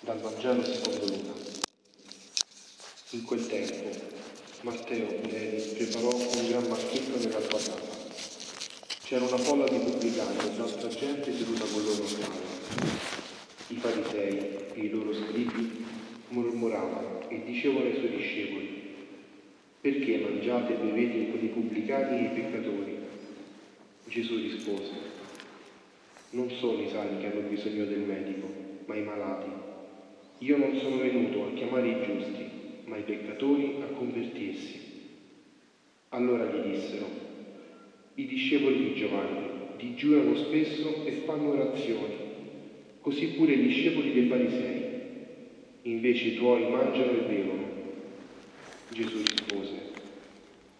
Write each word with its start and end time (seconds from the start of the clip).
Dal 0.00 0.20
Vangelo 0.20 0.62
secondo 0.62 1.06
Luca. 1.06 1.32
In 3.10 3.24
quel 3.24 3.46
tempo 3.48 3.90
Matteo 4.60 5.06
Pileri 5.06 5.60
preparò 5.76 6.14
un 6.14 6.48
gran 6.48 6.68
banchetto 6.68 7.18
nella 7.18 7.40
sua 7.40 7.58
casa. 7.58 7.74
C'era 9.02 9.24
una 9.24 9.38
folla 9.38 9.66
di 9.66 9.78
pubblicani 9.78 10.38
e 10.38 10.54
un'altra 10.54 10.88
gente 10.88 11.36
seduta 11.36 11.64
con 11.64 11.82
loro 11.82 12.04
a 12.04 12.06
tavola. 12.06 12.46
I 13.66 13.74
farisei 13.74 14.56
e 14.72 14.80
i 14.80 14.90
loro 14.90 15.12
scribi 15.12 15.84
mormoravano 16.28 17.28
e 17.28 17.42
dicevano 17.44 17.86
ai 17.86 17.96
suoi 17.96 18.16
discepoli, 18.16 18.94
perché 19.80 20.18
mangiate 20.18 20.74
e 20.74 20.76
bevete 20.76 21.30
con 21.32 21.44
i 21.44 21.48
pubblicani 21.48 22.18
e 22.18 22.22
i 22.22 22.40
peccatori? 22.40 22.98
Gesù 24.04 24.36
rispose, 24.36 24.92
non 26.30 26.48
sono 26.50 26.82
i 26.82 26.88
sani 26.88 27.18
che 27.18 27.26
hanno 27.26 27.48
bisogno 27.48 27.84
del 27.84 28.00
medico, 28.00 28.46
ma 28.86 28.94
i 28.94 29.02
malati. 29.02 29.67
Io 30.40 30.56
non 30.56 30.76
sono 30.76 30.98
venuto 30.98 31.46
a 31.46 31.52
chiamare 31.54 31.88
i 31.88 32.02
giusti, 32.02 32.46
ma 32.84 32.96
i 32.96 33.02
peccatori 33.02 33.78
a 33.82 33.86
convertirsi. 33.86 34.78
Allora 36.10 36.44
gli 36.44 36.70
dissero, 36.70 37.08
i 38.14 38.24
discepoli 38.24 38.84
di 38.84 38.94
Giovanni 38.94 39.48
digiurano 39.76 40.36
spesso 40.36 41.04
e 41.04 41.10
fanno 41.24 41.50
orazioni, 41.50 42.14
così 43.00 43.34
pure 43.34 43.54
i 43.54 43.66
discepoli 43.66 44.12
dei 44.12 44.28
farisei. 44.28 44.86
Invece 45.82 46.28
i 46.28 46.34
tuoi 46.34 46.70
mangiano 46.70 47.12
e 47.14 47.20
bevono. 47.26 47.66
Gesù 48.90 49.18
rispose, 49.18 49.74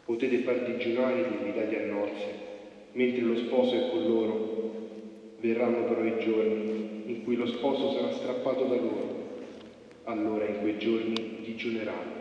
potete 0.04 0.38
far 0.38 0.62
digiunare 0.70 1.20
gli 1.22 1.32
invitati 1.32 1.74
a 1.74 1.84
nozze, 1.84 2.32
mentre 2.92 3.22
lo 3.22 3.36
sposo 3.36 3.74
è 3.74 3.90
con 3.90 4.06
loro. 4.06 4.56
Verranno 5.40 5.82
però 5.82 6.04
i 6.04 6.20
giorni 6.20 7.02
in 7.06 7.24
cui 7.24 7.34
lo 7.34 7.46
sposo 7.46 7.90
sarà 7.90 8.12
strappato 8.12 8.64
da 8.64 8.76
loro 8.76 9.17
allora 10.08 10.46
in 10.46 10.60
quei 10.60 10.78
giorni 10.78 11.40
digiuneranno. 11.42 12.16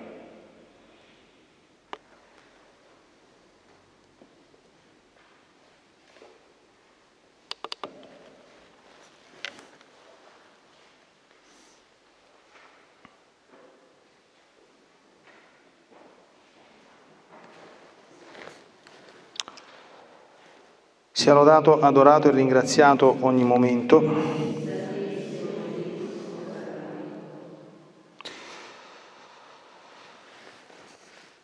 Sia 21.12 21.34
lodato, 21.34 21.80
adorato 21.80 22.28
e 22.28 22.32
ringraziato 22.32 23.18
ogni 23.22 23.44
momento 23.44 24.67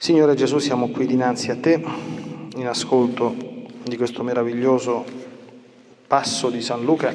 Signore 0.03 0.35
Gesù, 0.35 0.57
siamo 0.57 0.89
qui 0.89 1.05
dinanzi 1.05 1.49
a 1.49 1.55
te, 1.55 1.81
in 2.57 2.67
ascolto 2.67 3.33
di 3.83 3.95
questo 3.95 4.21
meraviglioso 4.21 5.05
passo 6.05 6.49
di 6.49 6.61
San 6.61 6.83
Luca 6.83 7.09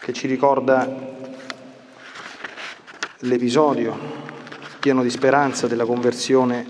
che 0.00 0.12
ci 0.14 0.26
ricorda 0.26 0.88
l'episodio 3.18 3.94
pieno 4.80 5.02
di 5.02 5.10
speranza 5.10 5.66
della 5.66 5.84
conversione 5.84 6.66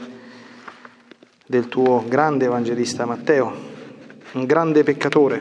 del 1.46 1.68
tuo 1.68 2.02
grande 2.08 2.46
evangelista 2.46 3.06
Matteo, 3.06 3.54
un 4.32 4.46
grande 4.46 4.82
peccatore 4.82 5.40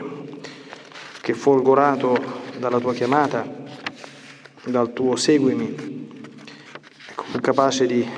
che 1.20 1.34
folgorato 1.34 2.16
dalla 2.58 2.78
tua 2.78 2.94
chiamata, 2.94 3.44
dal 4.62 4.92
tuo 4.92 5.16
seguimi, 5.16 6.06
ecco, 7.08 7.24
fu 7.24 7.40
capace 7.40 7.84
di 7.84 8.17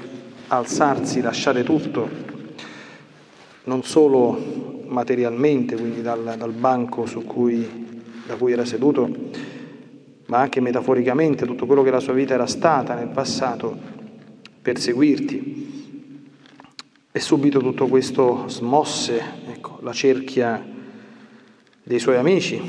alzarsi, 0.52 1.20
lasciare 1.20 1.62
tutto, 1.62 2.08
non 3.64 3.82
solo 3.84 4.82
materialmente, 4.86 5.76
quindi 5.76 6.02
dal, 6.02 6.34
dal 6.36 6.52
banco 6.52 7.06
cui, 7.24 8.02
da 8.26 8.34
cui 8.34 8.52
era 8.52 8.64
seduto, 8.64 9.08
ma 10.26 10.38
anche 10.38 10.60
metaforicamente 10.60 11.46
tutto 11.46 11.66
quello 11.66 11.82
che 11.82 11.90
la 11.90 12.00
sua 12.00 12.14
vita 12.14 12.34
era 12.34 12.46
stata 12.46 12.94
nel 12.94 13.08
passato 13.08 13.76
per 14.60 14.78
seguirti. 14.78 15.68
E 17.12 17.18
subito 17.18 17.58
tutto 17.60 17.86
questo 17.88 18.48
smosse 18.48 19.20
ecco, 19.48 19.78
la 19.82 19.92
cerchia 19.92 20.64
dei 21.82 21.98
suoi 21.98 22.16
amici, 22.16 22.60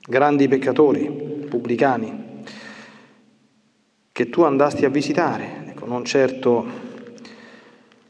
grandi 0.00 0.46
peccatori, 0.46 1.46
pubblicani, 1.48 2.22
che 4.12 4.30
tu 4.30 4.42
andasti 4.42 4.84
a 4.84 4.88
visitare 4.88 5.63
ecco, 5.84 5.86
non 5.86 6.04
certo 6.04 6.64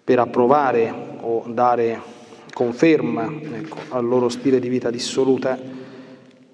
per 0.04 0.18
approvare 0.18 0.92
o 1.20 1.44
dare 1.48 2.00
conferma 2.52 3.30
ecco, 3.52 3.78
al 3.90 4.06
loro 4.06 4.28
stile 4.28 4.60
di 4.60 4.68
vita 4.68 4.90
dissoluta, 4.90 5.58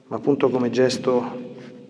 ma 0.07 0.17
appunto 0.17 0.49
come 0.49 0.71
gesto 0.71 1.49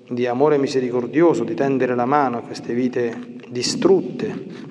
di 0.08 0.26
amore 0.26 0.58
misericordioso, 0.58 1.44
di 1.44 1.54
tendere 1.54 1.94
la 1.94 2.06
mano 2.06 2.38
a 2.38 2.41
queste 2.41 2.74
vite 2.74 3.38
distrutte 3.48 4.68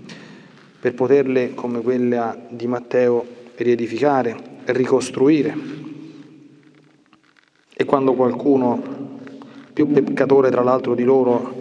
per 0.80 0.94
poterle, 0.94 1.54
come 1.54 1.82
quella 1.82 2.38
di 2.50 2.68
Matteo, 2.68 3.26
riedificare, 3.56 4.38
ricostruire. 4.66 5.78
E 7.74 7.86
quando 7.86 8.14
qualcuno, 8.14 8.82
più 9.72 9.90
peccatore 9.90 10.50
tra 10.50 10.64
l'altro 10.64 10.96
di 10.96 11.04
loro, 11.04 11.54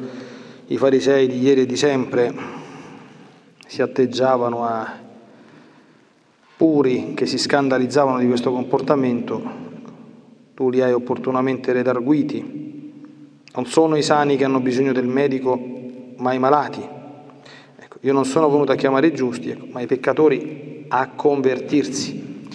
i 0.67 0.77
farisei 0.77 1.29
di 1.29 1.41
ieri 1.41 1.63
e 1.63 1.67
di 1.67 1.77
sempre, 1.77 2.59
si 3.69 3.83
atteggiavano 3.83 4.65
a 4.65 4.99
puri 6.57 7.13
che 7.15 7.27
si 7.27 7.37
scandalizzavano 7.37 8.19
di 8.19 8.27
questo 8.27 8.51
comportamento, 8.51 9.43
tu 10.55 10.71
li 10.71 10.81
hai 10.81 10.95
opportunamente 10.95 11.73
redarguiti. 11.73 13.43
Non 13.53 13.67
sono 13.67 13.97
i 13.97 14.03
sani 14.03 14.37
che 14.37 14.45
hanno 14.45 14.61
bisogno 14.61 14.93
del 14.93 15.07
medico, 15.07 15.61
ma 16.17 16.33
i 16.33 16.39
malati. 16.39 16.81
Ecco, 17.77 17.99
io 18.01 18.15
non 18.15 18.25
sono 18.25 18.49
venuto 18.49 18.73
a 18.73 18.75
chiamare 18.75 19.09
i 19.09 19.15
giusti, 19.15 19.51
ecco, 19.51 19.67
ma 19.71 19.83
i 19.83 19.87
peccatori 19.87 20.87
a 20.89 21.11
convertirsi. 21.11 22.47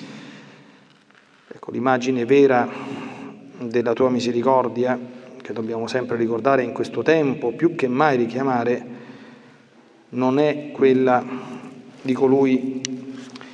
Ecco, 1.47 1.71
l'immagine 1.71 2.25
vera 2.25 2.67
della 3.59 3.93
tua 3.93 4.09
misericordia, 4.09 4.99
che 5.39 5.53
dobbiamo 5.53 5.85
sempre 5.85 6.17
ricordare 6.17 6.63
in 6.63 6.73
questo 6.73 7.03
tempo, 7.03 7.51
più 7.51 7.75
che 7.75 7.87
mai 7.87 8.17
richiamare, 8.17 8.92
non 10.13 10.39
è 10.39 10.71
quella 10.71 11.23
di 12.01 12.13
colui 12.13 12.81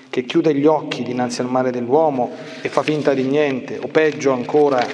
che 0.10 0.24
chiude 0.24 0.54
gli 0.56 0.66
occhi 0.66 1.04
dinanzi 1.04 1.42
al 1.42 1.50
male 1.50 1.72
dell'uomo 1.72 2.32
e 2.62 2.70
fa 2.70 2.82
finta 2.82 3.14
di 3.14 3.24
niente, 3.24 3.80
o 3.82 3.88
peggio 3.88 4.32
ancora 4.32 4.86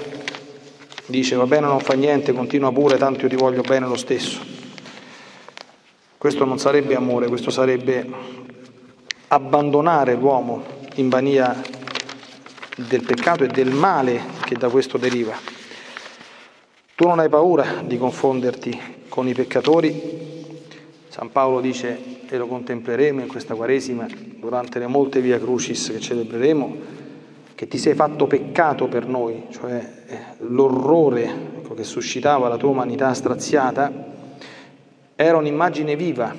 dice 1.08 1.36
va 1.36 1.46
bene 1.46 1.68
non 1.68 1.80
fa 1.80 1.94
niente, 1.94 2.34
continua 2.34 2.72
pure, 2.72 2.98
tanto 2.98 3.22
io 3.22 3.30
ti 3.30 3.36
voglio 3.36 3.62
bene 3.62 3.88
lo 3.88 3.96
stesso. 3.96 4.40
Questo 6.18 6.46
non 6.46 6.60
sarebbe 6.60 6.96
amore, 6.96 7.28
questo 7.28 7.50
sarebbe 7.50 8.08
abbandonare 9.28 10.16
l'uomo 10.16 10.64
in 10.96 11.10
bania 11.10 11.62
del 12.76 13.04
peccato 13.04 13.44
e 13.44 13.48
del 13.48 13.72
male 13.72 14.22
che 14.44 14.56
da 14.56 14.70
questo 14.70 14.98
deriva. 14.98 15.36
Tu 16.96 17.08
non 17.08 17.20
hai 17.20 17.30
paura 17.30 17.82
di 17.84 17.98
confonderti 17.98 18.80
con 19.08 19.28
i 19.28 19.34
peccatori 19.34 20.35
San 21.16 21.32
Paolo 21.32 21.62
dice, 21.62 21.98
e 22.28 22.36
lo 22.36 22.46
contempleremo 22.46 23.22
in 23.22 23.30
questa 23.30 23.56
Quaresima, 23.56 24.06
durante 24.38 24.80
le 24.80 24.88
molte 24.88 25.22
via 25.22 25.40
crucis 25.40 25.90
che 25.90 26.02
celebreremo, 26.02 26.76
che 27.56 27.70
ti 27.70 27.78
sei 27.78 27.94
fatto 27.94 28.28
peccato 28.28 28.90
per 28.90 29.08
noi, 29.08 29.46
cioè 29.50 30.04
eh, 30.08 30.20
l'orrore 30.40 31.24
ecco, 31.24 31.74
che 31.74 31.86
suscitava 31.86 32.50
la 32.50 32.58
tua 32.58 32.72
umanità 32.72 33.14
straziata, 33.14 33.94
era 35.16 35.38
un'immagine 35.38 35.96
viva 35.96 36.36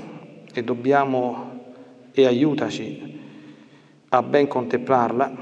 e 0.53 0.63
dobbiamo, 0.63 1.73
e 2.13 2.27
aiutaci 2.27 3.19
a 4.11 4.23
ben 4.23 4.47
contemplarla, 4.47 5.33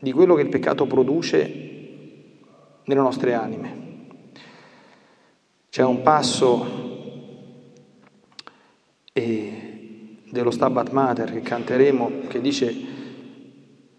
di 0.00 0.12
quello 0.12 0.34
che 0.34 0.42
il 0.42 0.50
peccato 0.50 0.86
produce 0.86 1.62
nelle 2.84 3.00
nostre 3.00 3.32
anime. 3.32 3.82
C'è 5.70 5.82
un 5.82 6.02
passo 6.02 6.93
e 9.16 10.16
dello 10.28 10.50
Stabat 10.50 10.90
Mater 10.90 11.30
che 11.30 11.40
canteremo, 11.40 12.22
che 12.26 12.40
dice 12.40 12.74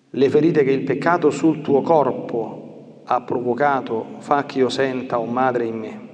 le 0.10 0.30
ferite 0.30 0.66
che 0.66 0.72
il 0.72 0.84
peccato 0.84 1.30
sul 1.30 1.62
tuo 1.62 1.82
corpo 1.82 3.04
ha 3.06 3.22
provocato, 3.22 4.16
fa 4.18 4.44
che 4.44 4.60
io 4.60 4.68
senta, 4.68 5.18
un 5.18 5.32
madre, 5.32 5.64
in 5.64 5.78
me. 5.78 6.10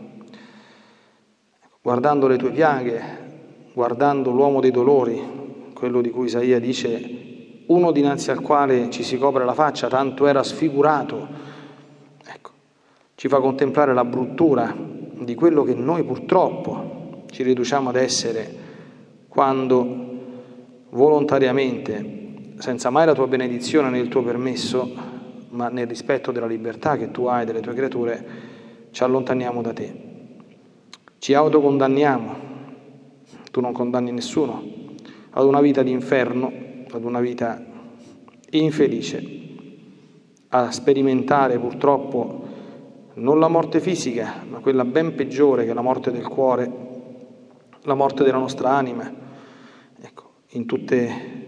Guardando 1.82 2.28
le 2.28 2.38
tue 2.38 2.52
piaghe, 2.52 3.72
guardando 3.74 4.30
l'uomo 4.30 4.60
dei 4.60 4.70
dolori, 4.70 5.72
quello 5.74 6.00
di 6.00 6.12
cui 6.12 6.28
Isaia 6.28 6.60
dice, 6.60 7.64
uno 7.66 7.92
dinanzi 7.92 8.30
al 8.30 8.42
quale 8.42 8.92
ci 8.92 9.02
si 9.02 9.18
copre 9.18 9.46
la 9.46 9.56
faccia, 9.56 9.88
tanto 9.88 10.28
era 10.28 10.44
sfigurato, 10.44 11.28
ecco, 12.24 12.52
ci 13.16 13.28
fa 13.28 13.40
contemplare 13.40 13.96
la 13.96 14.06
bruttura 14.06 14.76
di 14.78 15.34
quello 15.34 15.64
che 15.64 15.74
noi 15.74 16.04
purtroppo 16.04 17.24
ci 17.32 17.42
riduciamo 17.42 17.90
ad 17.90 17.96
essere 17.96 18.61
quando 19.32 20.10
volontariamente, 20.90 22.56
senza 22.58 22.90
mai 22.90 23.06
la 23.06 23.14
tua 23.14 23.28
benedizione 23.28 23.90
né 23.90 23.98
il 23.98 24.10
tuo 24.10 24.24
permesso, 24.24 24.94
ma 25.52 25.70
nel 25.70 25.88
rispetto 25.88 26.34
della 26.34 26.48
libertà 26.48 26.98
che 26.98 27.12
tu 27.12 27.28
hai 27.28 27.46
delle 27.46 27.62
tue 27.62 27.74
creature, 27.74 28.26
ci 28.92 29.04
allontaniamo 29.04 29.62
da 29.62 29.72
te. 29.72 30.10
Ci 31.18 31.34
autocondanniamo, 31.34 32.36
tu 33.52 33.62
non 33.62 33.72
condanni 33.72 34.12
nessuno, 34.12 34.62
ad 35.30 35.46
una 35.46 35.62
vita 35.62 35.82
di 35.82 35.92
inferno, 35.92 36.52
ad 36.92 37.06
una 37.06 37.22
vita 37.22 37.64
infelice, 38.50 39.40
a 40.50 40.72
sperimentare 40.72 41.58
purtroppo 41.58 42.44
non 43.14 43.40
la 43.40 43.48
morte 43.48 43.80
fisica, 43.80 44.44
ma 44.50 44.60
quella 44.60 44.84
ben 44.84 45.16
peggiore 45.16 45.66
che 45.66 45.74
la 45.74 45.80
morte 45.80 46.12
del 46.12 46.28
cuore, 46.28 46.91
la 47.84 47.94
morte 47.96 48.24
della 48.24 48.38
nostra 48.38 48.72
anima, 48.72 49.12
ecco, 50.00 50.32
in 50.50 50.66
tutte 50.66 51.40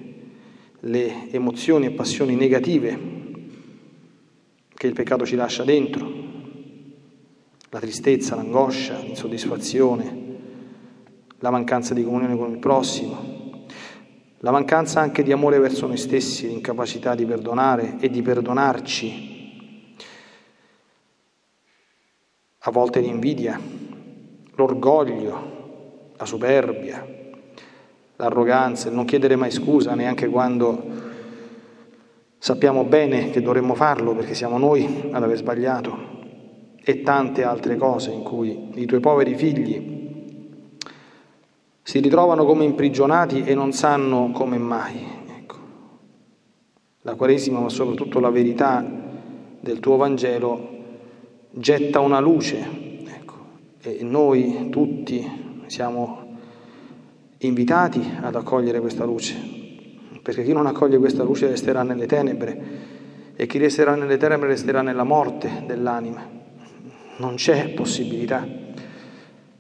le 0.80 1.32
emozioni 1.32 1.86
e 1.86 1.92
passioni 1.92 2.36
negative 2.36 3.22
che 4.74 4.88
il 4.88 4.94
peccato 4.94 5.26
ci 5.26 5.36
lascia 5.36 5.64
dentro, 5.64 6.12
la 7.70 7.80
tristezza, 7.80 8.36
l'angoscia, 8.36 9.00
l'insoddisfazione, 9.00 10.22
la 11.40 11.50
mancanza 11.52 11.94
di 11.94 12.04
comunione 12.04 12.36
con 12.36 12.52
il 12.52 12.58
prossimo, 12.60 13.66
la 14.40 14.52
mancanza 14.52 15.00
anche 15.00 15.24
di 15.24 15.32
amore 15.32 15.60
verso 15.60 15.88
noi 15.88 15.98
stessi, 15.98 16.48
l'incapacità 16.48 17.16
di 17.16 17.26
perdonare 17.26 17.98
e 18.00 18.10
di 18.10 18.22
perdonarci 18.22 19.32
a 22.66 22.72
volte 22.72 23.00
l'invidia, 23.02 23.60
l'orgoglio, 24.56 25.53
la 26.18 26.26
superbia, 26.26 27.06
l'arroganza, 28.16 28.90
il 28.90 28.96
non 28.96 29.06
chiedere 29.06 29.36
mai 29.36 29.52
scusa 29.52 29.96
neanche 29.96 30.28
quando 30.28 31.12
sappiamo 32.38 32.84
bene 32.84 33.30
che 33.30 33.42
dovremmo 33.42 33.74
farlo 33.74 34.14
perché 34.14 34.34
siamo 34.34 34.58
noi 34.58 35.10
ad 35.12 35.24
aver 35.24 35.38
sbagliato 35.38 36.12
e 36.84 37.02
tante 37.02 37.44
altre 37.44 37.78
cose 37.78 38.12
in 38.12 38.24
cui 38.24 38.72
i 38.76 38.86
tuoi 38.86 39.00
poveri 39.00 39.36
figli 39.36 40.02
si 41.82 42.00
ritrovano 42.00 42.46
come 42.46 42.64
imprigionati 42.64 43.44
e 43.44 43.54
non 43.56 43.74
sanno 43.74 44.32
come 44.32 44.58
mai. 44.58 45.06
Ecco. 45.38 45.56
La 47.02 47.16
Quaresima, 47.16 47.60
ma 47.60 47.70
soprattutto 47.70 48.20
la 48.20 48.30
verità 48.30 48.86
del 49.60 49.80
tuo 49.80 49.98
Vangelo, 49.98 50.70
getta 51.50 52.00
una 52.00 52.20
luce 52.20 52.58
ecco, 53.06 53.36
e 53.82 54.00
noi 54.02 54.70
tutti 54.70 55.43
siamo 55.68 56.38
invitati 57.40 58.02
ad 58.22 58.36
accogliere 58.36 58.80
questa 58.80 59.06
luce, 59.06 59.36
perché 60.22 60.44
chi 60.44 60.54
non 60.54 60.66
accoglie 60.66 60.98
questa 60.98 61.24
luce 61.24 61.48
resterà 61.48 61.84
nelle 61.84 62.06
tenebre 62.06 62.62
e 63.36 63.46
chi 63.48 63.58
resterà 63.58 63.96
nelle 63.96 64.18
tenebre 64.18 64.50
resterà 64.50 64.82
nella 64.82 65.04
morte 65.04 65.64
dell'anima. 65.66 66.26
Non 67.18 67.36
c'è 67.36 67.70
possibilità 67.70 68.48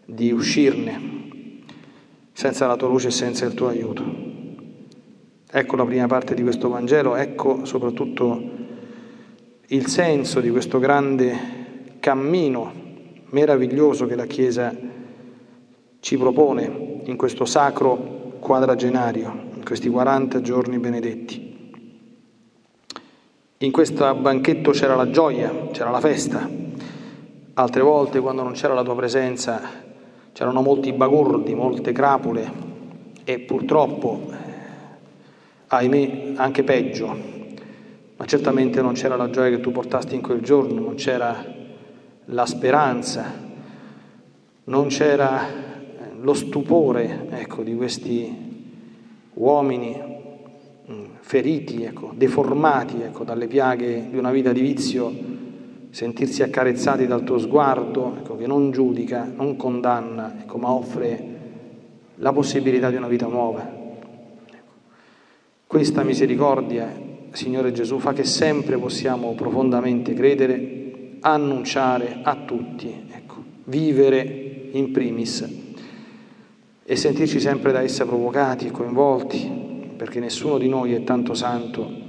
di 0.05 0.31
uscirne 0.31 1.11
senza 2.31 2.67
la 2.67 2.75
tua 2.75 2.87
luce 2.87 3.07
e 3.07 3.11
senza 3.11 3.45
il 3.45 3.53
tuo 3.53 3.67
aiuto. 3.67 4.03
Ecco 5.51 5.75
la 5.75 5.85
prima 5.85 6.07
parte 6.07 6.33
di 6.33 6.41
questo 6.41 6.69
Vangelo, 6.69 7.15
ecco 7.15 7.63
soprattutto 7.65 8.41
il 9.67 9.87
senso 9.87 10.39
di 10.39 10.49
questo 10.49 10.79
grande 10.79 11.97
cammino 11.99 12.71
meraviglioso 13.29 14.05
che 14.05 14.15
la 14.15 14.25
Chiesa 14.25 14.75
ci 16.03 16.17
propone 16.17 16.99
in 17.05 17.15
questo 17.15 17.45
sacro 17.45 18.35
quadragenario, 18.41 19.51
in 19.55 19.63
questi 19.63 19.87
40 19.87 20.41
giorni 20.41 20.77
benedetti. 20.77 21.71
In 23.59 23.71
questo 23.71 24.13
banchetto 24.13 24.71
c'era 24.71 24.95
la 24.95 25.09
gioia, 25.09 25.69
c'era 25.71 25.91
la 25.91 26.01
festa. 26.01 26.45
Altre 27.53 27.81
volte, 27.81 28.19
quando 28.19 28.43
non 28.43 28.51
c'era 28.51 28.73
la 28.73 28.83
tua 28.83 28.95
presenza, 28.95 29.61
c'erano 30.33 30.61
molti 30.61 30.91
bagordi, 30.91 31.55
molte 31.55 31.93
crapule 31.93 32.51
e 33.23 33.39
purtroppo, 33.39 34.29
ahimè, 35.67 36.33
anche 36.35 36.63
peggio. 36.63 37.17
Ma 38.17 38.25
certamente 38.25 38.81
non 38.81 38.91
c'era 38.91 39.15
la 39.15 39.29
gioia 39.29 39.55
che 39.55 39.61
tu 39.61 39.71
portasti 39.71 40.15
in 40.15 40.21
quel 40.21 40.41
giorno, 40.41 40.81
non 40.81 40.95
c'era 40.95 41.45
la 42.25 42.45
speranza, 42.45 43.23
non 44.65 44.87
c'era 44.87 45.71
lo 46.23 46.33
stupore 46.33 47.27
ecco, 47.31 47.63
di 47.63 47.75
questi 47.75 48.51
uomini 49.33 50.01
mm, 50.89 51.05
feriti, 51.19 51.83
ecco, 51.83 52.13
deformati 52.15 53.01
ecco, 53.01 53.23
dalle 53.25 53.47
piaghe 53.47 54.07
di 54.09 54.17
una 54.17 54.31
vita 54.31 54.53
di 54.53 54.61
vizio, 54.61 55.13
sentirsi 55.89 56.41
accarezzati 56.41 57.07
dal 57.07 57.23
tuo 57.23 57.37
sguardo 57.37 58.15
ecco, 58.19 58.37
che 58.37 58.47
non 58.47 58.71
giudica, 58.71 59.29
non 59.35 59.57
condanna, 59.57 60.33
ecco, 60.41 60.57
ma 60.57 60.71
offre 60.71 61.31
la 62.15 62.31
possibilità 62.31 62.89
di 62.89 62.95
una 62.95 63.07
vita 63.07 63.27
nuova. 63.27 63.81
Questa 65.67 66.03
misericordia, 66.03 66.89
Signore 67.31 67.73
Gesù, 67.73 67.99
fa 67.99 68.13
che 68.13 68.23
sempre 68.23 68.77
possiamo 68.77 69.33
profondamente 69.33 70.13
credere 70.13 71.17
annunciare 71.19 72.19
a 72.23 72.35
tutti, 72.45 73.07
ecco, 73.11 73.43
vivere 73.65 74.69
in 74.71 74.91
primis 74.91 75.62
e 76.85 76.95
sentirci 76.95 77.39
sempre 77.39 77.71
da 77.71 77.81
essa 77.81 78.05
provocati 78.05 78.67
e 78.67 78.71
coinvolti, 78.71 79.93
perché 79.95 80.19
nessuno 80.19 80.57
di 80.57 80.67
noi 80.67 80.93
è 80.93 81.03
tanto 81.03 81.33
santo, 81.33 82.01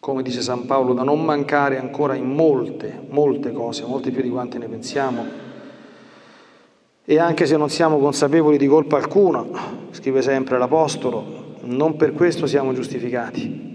come 0.00 0.22
dice 0.22 0.40
San 0.40 0.64
Paolo, 0.64 0.94
da 0.94 1.02
non 1.02 1.22
mancare 1.22 1.78
ancora 1.78 2.14
in 2.14 2.32
molte, 2.32 3.06
molte 3.10 3.52
cose, 3.52 3.84
molte 3.84 4.10
più 4.10 4.22
di 4.22 4.30
quante 4.30 4.56
ne 4.56 4.66
pensiamo. 4.66 5.26
E 7.04 7.18
anche 7.18 7.44
se 7.44 7.56
non 7.56 7.68
siamo 7.68 7.98
consapevoli 7.98 8.56
di 8.56 8.66
colpa 8.66 8.96
alcuna, 8.96 9.44
scrive 9.90 10.22
sempre 10.22 10.56
l'Apostolo, 10.56 11.56
non 11.62 11.96
per 11.96 12.14
questo 12.14 12.46
siamo 12.46 12.72
giustificati 12.72 13.68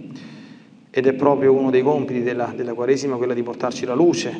ed 0.89 1.05
è 1.05 1.13
proprio 1.13 1.53
uno 1.53 1.69
dei 1.69 1.83
compiti 1.83 2.23
della, 2.23 2.53
della 2.55 2.73
Quaresima 2.73 3.17
quella 3.17 3.33
di 3.33 3.43
portarci 3.43 3.85
la 3.85 3.93
luce, 3.93 4.31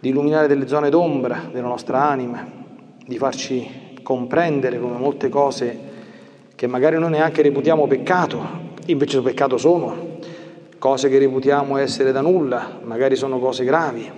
di 0.00 0.08
illuminare 0.08 0.48
delle 0.48 0.66
zone 0.66 0.90
d'ombra 0.90 1.48
della 1.50 1.68
nostra 1.68 2.08
anima, 2.08 2.66
di 3.08 3.16
farci 3.16 3.96
comprendere 4.02 4.78
come 4.78 4.98
molte 4.98 5.30
cose 5.30 5.78
che 6.54 6.66
magari 6.66 6.98
noi 6.98 7.08
neanche 7.08 7.40
reputiamo 7.40 7.86
peccato, 7.86 8.46
invece 8.84 9.22
peccato 9.22 9.56
sono, 9.56 10.18
cose 10.78 11.08
che 11.08 11.18
reputiamo 11.18 11.78
essere 11.78 12.12
da 12.12 12.20
nulla, 12.20 12.80
magari 12.82 13.16
sono 13.16 13.38
cose 13.38 13.64
gravi, 13.64 14.10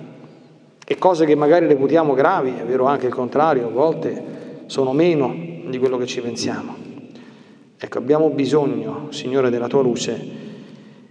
e 0.85 0.99
cose 0.99 1.25
che 1.25 1.37
magari 1.37 1.69
reputiamo 1.69 2.15
gravi, 2.15 2.53
è 2.59 2.65
vero 2.65 2.87
anche 2.87 3.07
il 3.07 3.15
contrario, 3.15 3.69
a 3.69 3.71
volte 3.71 4.63
sono 4.67 4.93
meno 4.93 5.33
di 5.69 5.79
quello 5.79 5.97
che 5.97 6.07
ci 6.07 6.21
pensiamo. 6.21 6.75
Ecco, 7.79 7.99
abbiamo 7.99 8.29
bisogno, 8.31 9.07
Signore, 9.11 9.51
della 9.51 9.69
tua 9.69 9.83
luce 9.83 10.21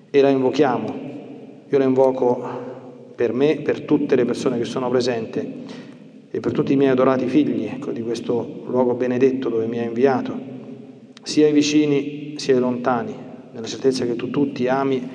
e 0.10 0.22
la 0.22 0.28
invochiamo. 0.28 1.08
Io 1.70 1.78
la 1.78 1.86
invoco 1.86 2.46
per 3.16 3.32
me, 3.32 3.62
per 3.62 3.82
tutte 3.82 4.18
le 4.18 4.26
persone 4.26 4.58
che 4.58 4.66
sono 4.66 4.90
presenti 4.90 5.88
e 6.40 6.42
per 6.42 6.54
tutti 6.54 6.72
i 6.72 6.78
miei 6.78 6.92
adorati 6.92 7.28
figli 7.28 7.66
ecco, 7.66 7.92
di 7.92 8.02
questo 8.02 8.64
luogo 8.66 8.94
benedetto 8.94 9.50
dove 9.50 9.68
mi 9.68 9.78
hai 9.78 9.88
inviato, 9.88 10.40
sia 11.22 11.50
i 11.50 11.52
vicini 11.52 12.36
sia 12.38 12.56
i 12.56 12.60
lontani, 12.60 13.14
nella 13.52 13.68
certezza 13.68 14.06
che 14.06 14.16
tu 14.16 14.30
tutti 14.30 14.70
ami, 14.70 15.06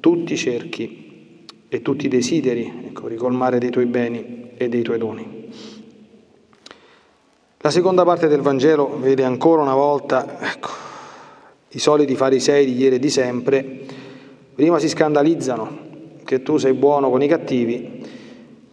tutti 0.00 0.36
cerchi 0.36 1.46
e 1.68 1.80
tutti 1.80 2.08
desideri 2.08 2.86
ecco, 2.86 3.06
ricolmare 3.06 3.60
dei 3.60 3.70
tuoi 3.70 3.86
beni 3.86 4.50
e 4.56 4.68
dei 4.68 4.82
tuoi 4.82 4.98
doni. 4.98 5.36
La 7.58 7.70
seconda 7.70 8.04
parte 8.04 8.26
del 8.26 8.40
Vangelo 8.40 8.98
vede 8.98 9.22
ancora 9.22 9.62
una 9.62 9.74
volta 9.74 10.40
ecco, 10.40 10.70
i 11.68 11.78
soliti 11.78 12.16
farisei 12.16 12.66
di 12.66 12.76
ieri 12.76 12.96
e 12.96 12.98
di 12.98 13.10
sempre 13.10 13.86
Prima 14.58 14.80
si 14.80 14.88
scandalizzano 14.88 15.86
che 16.24 16.42
tu 16.42 16.56
sei 16.56 16.72
buono 16.72 17.10
con 17.10 17.22
i 17.22 17.28
cattivi 17.28 17.97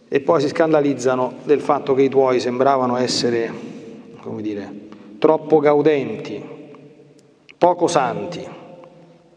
e 0.08 0.20
poi 0.20 0.40
si 0.40 0.48
scandalizzano 0.48 1.34
del 1.44 1.60
fatto 1.60 1.94
che 1.94 2.02
i 2.02 2.08
tuoi 2.08 2.38
sembravano 2.38 2.96
essere, 2.96 3.52
come 4.20 4.40
dire, 4.40 4.72
troppo 5.18 5.58
gaudenti, 5.58 6.42
poco 7.58 7.88
santi, 7.88 8.46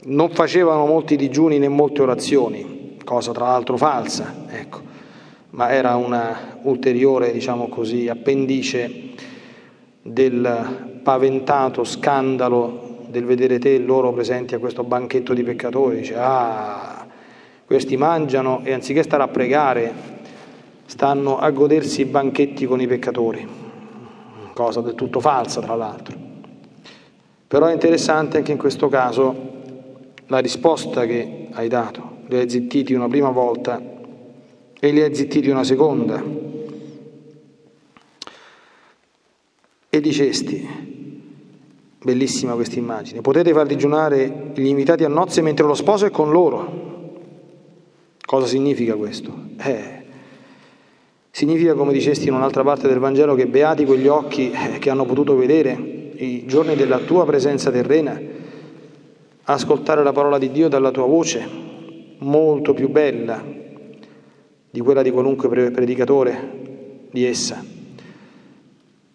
non 0.02 0.30
facevano 0.30 0.86
molti 0.86 1.16
digiuni 1.16 1.58
né 1.58 1.68
molte 1.68 2.02
orazioni, 2.02 2.98
cosa 3.04 3.32
tra 3.32 3.48
l'altro 3.48 3.78
falsa, 3.78 4.46
ecco, 4.48 4.82
ma 5.52 5.72
era 5.72 5.96
una 5.96 6.60
ulteriore, 6.62 7.32
diciamo 7.32 7.68
così, 7.68 8.08
appendice 8.08 9.10
del 10.02 11.00
paventato 11.02 11.84
scandalo 11.84 13.06
del 13.08 13.26
vedere 13.26 13.58
te 13.58 13.74
e 13.74 13.80
loro 13.80 14.14
presenti 14.14 14.54
a 14.54 14.60
questo 14.60 14.84
banchetto 14.84 15.34
di 15.34 15.42
peccatori, 15.44 15.98
dice, 15.98 16.16
ah, 16.16 17.08
questi 17.66 17.98
mangiano 17.98 18.62
e 18.64 18.74
anziché 18.74 19.02
stare 19.02 19.24
a 19.24 19.28
pregare 19.28 20.19
stanno 20.90 21.38
a 21.38 21.52
godersi 21.52 22.02
i 22.02 22.06
banchetti 22.06 22.66
con 22.66 22.82
i 22.82 22.88
peccatori, 22.88 23.48
cosa 24.56 24.82
del 24.82 24.96
tutto 24.96 25.20
falsa 25.20 25.62
tra 25.62 25.76
l'altro. 25.76 26.18
Però 27.48 27.68
è 27.68 27.74
interessante 27.74 28.38
anche 28.38 28.52
in 28.52 28.58
questo 28.58 28.90
caso 28.90 29.36
la 30.26 30.40
risposta 30.40 31.06
che 31.06 31.50
hai 31.52 31.68
dato, 31.68 32.18
li 32.26 32.38
hai 32.38 32.50
zittiti 32.50 32.94
una 32.94 33.08
prima 33.08 33.30
volta 33.30 33.80
e 34.80 34.92
li 34.92 35.00
hai 35.00 35.14
zittiti 35.14 35.50
una 35.50 35.64
seconda. 35.64 36.24
E 39.92 40.02
dicesti, 40.02 40.68
bellissima 42.02 42.56
questa 42.56 42.80
immagine, 42.80 43.22
potete 43.22 43.54
far 43.54 43.68
digiunare 43.68 44.54
gli 44.56 44.66
invitati 44.66 45.04
a 45.04 45.08
nozze 45.08 45.42
mentre 45.42 45.68
lo 45.68 45.76
sposo 45.76 46.08
è 46.08 46.10
con 46.10 46.32
loro. 46.32 46.88
Cosa 48.26 48.48
significa 48.48 48.96
questo? 48.96 49.34
Eh, 49.58 49.99
significa, 51.40 51.74
come 51.74 51.94
dicesti 51.94 52.28
in 52.28 52.34
un'altra 52.34 52.64
parte 52.64 52.90
del 52.90 53.00
Vangelo, 53.00 53.34
che 53.34 53.48
beati 53.48 53.86
quegli 53.86 54.08
occhi 54.08 54.52
eh, 54.52 54.78
che 54.78 54.90
hanno 54.90 55.06
potuto 55.06 55.38
vedere 55.38 55.72
i 55.72 56.46
giorni 56.46 56.76
della 56.76 56.98
tua 56.98 57.24
presenza 57.24 57.72
terrena, 57.72 58.20
ascoltare 59.44 60.04
la 60.04 60.12
parola 60.12 60.38
di 60.38 60.52
Dio 60.52 60.68
dalla 60.68 60.92
tua 60.92 61.06
voce, 61.06 61.48
molto 62.18 62.74
più 62.74 62.90
bella 62.90 63.42
di 64.70 64.80
quella 64.82 65.02
di 65.02 65.12
qualunque 65.12 65.48
predicatore 65.48 67.08
di 67.10 67.24
essa. 67.24 67.64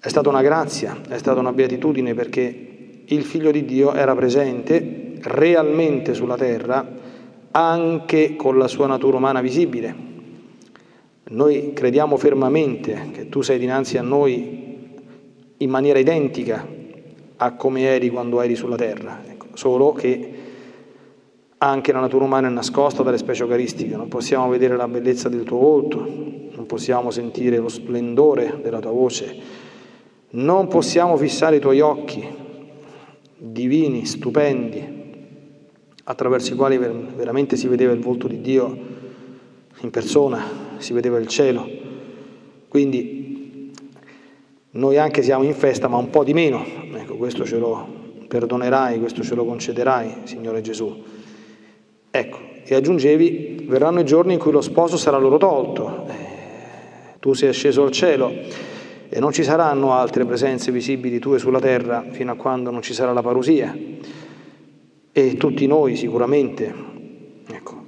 È 0.00 0.08
stata 0.08 0.30
una 0.30 0.40
grazia, 0.40 0.98
è 1.06 1.18
stata 1.18 1.40
una 1.40 1.52
beatitudine 1.52 2.14
perché 2.14 3.02
il 3.04 3.22
Figlio 3.22 3.50
di 3.50 3.66
Dio 3.66 3.92
era 3.92 4.14
presente 4.14 5.18
realmente 5.20 6.14
sulla 6.14 6.36
terra 6.36 6.90
anche 7.50 8.34
con 8.34 8.56
la 8.56 8.66
sua 8.66 8.86
natura 8.86 9.18
umana 9.18 9.42
visibile. 9.42 10.13
Noi 11.26 11.72
crediamo 11.72 12.16
fermamente 12.16 13.08
che 13.12 13.28
tu 13.28 13.40
sei 13.40 13.58
dinanzi 13.58 13.96
a 13.96 14.02
noi 14.02 14.92
in 15.56 15.70
maniera 15.70 15.98
identica 15.98 16.66
a 17.36 17.54
come 17.54 17.82
eri 17.82 18.10
quando 18.10 18.40
eri 18.40 18.54
sulla 18.54 18.76
terra, 18.76 19.20
ecco, 19.26 19.46
solo 19.54 19.92
che 19.92 20.32
anche 21.58 21.92
la 21.92 22.00
natura 22.00 22.24
umana 22.24 22.48
è 22.48 22.50
nascosta 22.50 23.02
dalle 23.02 23.16
specie 23.16 23.42
eucaristiche, 23.42 23.96
non 23.96 24.08
possiamo 24.08 24.48
vedere 24.48 24.76
la 24.76 24.86
bellezza 24.86 25.28
del 25.30 25.44
tuo 25.44 25.58
volto, 25.58 25.98
non 26.54 26.66
possiamo 26.66 27.10
sentire 27.10 27.56
lo 27.56 27.68
splendore 27.68 28.58
della 28.62 28.80
tua 28.80 28.90
voce, 28.90 29.34
non 30.30 30.68
possiamo 30.68 31.16
fissare 31.16 31.56
i 31.56 31.60
tuoi 31.60 31.80
occhi 31.80 32.26
divini, 33.36 34.04
stupendi, 34.04 35.02
attraverso 36.04 36.52
i 36.52 36.56
quali 36.56 36.76
veramente 36.76 37.56
si 37.56 37.66
vedeva 37.66 37.92
il 37.92 38.00
volto 38.00 38.28
di 38.28 38.40
Dio 38.40 38.78
in 39.80 39.90
persona, 39.90 40.63
si 40.78 40.92
vedeva 40.92 41.18
il 41.18 41.26
cielo. 41.26 41.68
Quindi 42.68 43.70
noi 44.70 44.98
anche 44.98 45.22
siamo 45.22 45.44
in 45.44 45.54
festa, 45.54 45.88
ma 45.88 45.96
un 45.96 46.10
po' 46.10 46.24
di 46.24 46.32
meno. 46.32 46.64
Ecco, 46.94 47.16
questo 47.16 47.44
ce 47.44 47.58
lo 47.58 47.86
perdonerai, 48.26 48.98
questo 48.98 49.22
ce 49.22 49.34
lo 49.34 49.44
concederai, 49.44 50.22
Signore 50.24 50.60
Gesù. 50.60 51.02
Ecco, 52.10 52.38
e 52.64 52.74
aggiungevi, 52.74 53.66
verranno 53.68 54.00
i 54.00 54.04
giorni 54.04 54.32
in 54.32 54.38
cui 54.38 54.52
lo 54.52 54.60
sposo 54.60 54.96
sarà 54.96 55.18
loro 55.18 55.36
tolto. 55.36 56.06
Eh, 56.08 57.18
tu 57.20 57.32
sei 57.34 57.52
sceso 57.52 57.84
al 57.84 57.90
cielo 57.90 58.32
e 59.08 59.20
non 59.20 59.32
ci 59.32 59.44
saranno 59.44 59.92
altre 59.92 60.24
presenze 60.24 60.72
visibili 60.72 61.18
tue 61.18 61.38
sulla 61.38 61.60
terra 61.60 62.06
fino 62.10 62.32
a 62.32 62.34
quando 62.34 62.70
non 62.70 62.82
ci 62.82 62.92
sarà 62.92 63.12
la 63.12 63.22
parusia 63.22 63.76
e 65.12 65.36
tutti 65.36 65.66
noi 65.68 65.94
sicuramente, 65.94 66.74
ecco, 67.46 67.84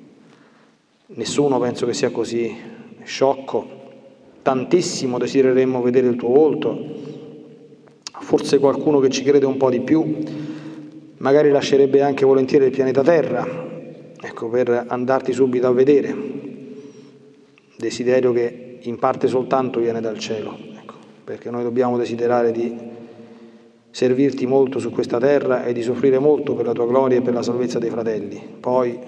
nessuno 1.07 1.59
penso 1.59 1.85
che 1.85 1.93
sia 1.93 2.11
così 2.11 2.57
sciocco, 3.07 3.65
tantissimo 4.43 5.17
desidereremmo 5.17 5.81
vedere 5.81 6.09
il 6.09 6.17
tuo 6.17 6.29
volto, 6.29 6.77
forse 8.21 8.59
qualcuno 8.59 8.99
che 8.99 9.09
ci 9.09 9.23
crede 9.23 9.47
un 9.47 9.57
po' 9.57 9.71
di 9.71 9.81
più, 9.81 10.19
magari 11.19 11.51
lascerebbe 11.51 12.03
anche 12.03 12.27
volentieri 12.27 12.67
il 12.67 12.73
pianeta 12.73 13.03
Terra, 13.03 13.47
ecco, 14.21 14.49
per 14.49 14.87
andarti 14.89 15.33
subito 15.33 15.69
a 15.69 15.73
vedere, 15.73 16.15
desiderio 17.77 18.33
che 18.33 18.79
in 18.83 18.99
parte 18.99 19.29
soltanto 19.29 19.79
viene 19.79 20.01
dal 20.01 20.19
cielo, 20.19 20.57
ecco, 20.77 20.95
perché 21.25 21.49
noi 21.51 21.63
dobbiamo 21.63 21.97
desiderare 21.97 22.51
di 22.51 22.77
servirti 23.91 24.47
molto 24.47 24.79
su 24.79 24.91
questa 24.91 25.19
terra 25.19 25.65
e 25.65 25.73
di 25.73 25.83
soffrire 25.83 26.19
molto 26.19 26.55
per 26.55 26.67
la 26.67 26.73
tua 26.73 26.87
gloria 26.87 27.19
e 27.19 27.23
per 27.23 27.33
la 27.33 27.43
salvezza 27.43 27.79
dei 27.79 27.89
fratelli. 27.89 28.41
Poi, 28.61 28.99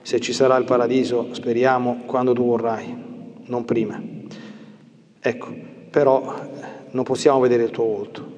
se 0.00 0.20
ci 0.20 0.32
sarà 0.32 0.56
il 0.56 0.64
paradiso, 0.64 1.28
speriamo 1.32 2.02
quando 2.06 2.32
tu 2.32 2.46
vorrai, 2.46 3.10
non 3.46 3.64
prima. 3.64 4.00
Ecco, 5.20 5.54
però 5.90 6.34
non 6.90 7.04
possiamo 7.04 7.40
vedere 7.40 7.64
il 7.64 7.70
tuo 7.70 7.84
volto. 7.84 8.32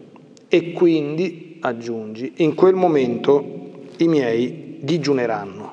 E 0.48 0.72
quindi, 0.72 1.58
aggiungi, 1.60 2.34
in 2.36 2.54
quel 2.54 2.74
momento 2.74 3.82
i 3.98 4.08
miei 4.08 4.78
digiuneranno. 4.80 5.72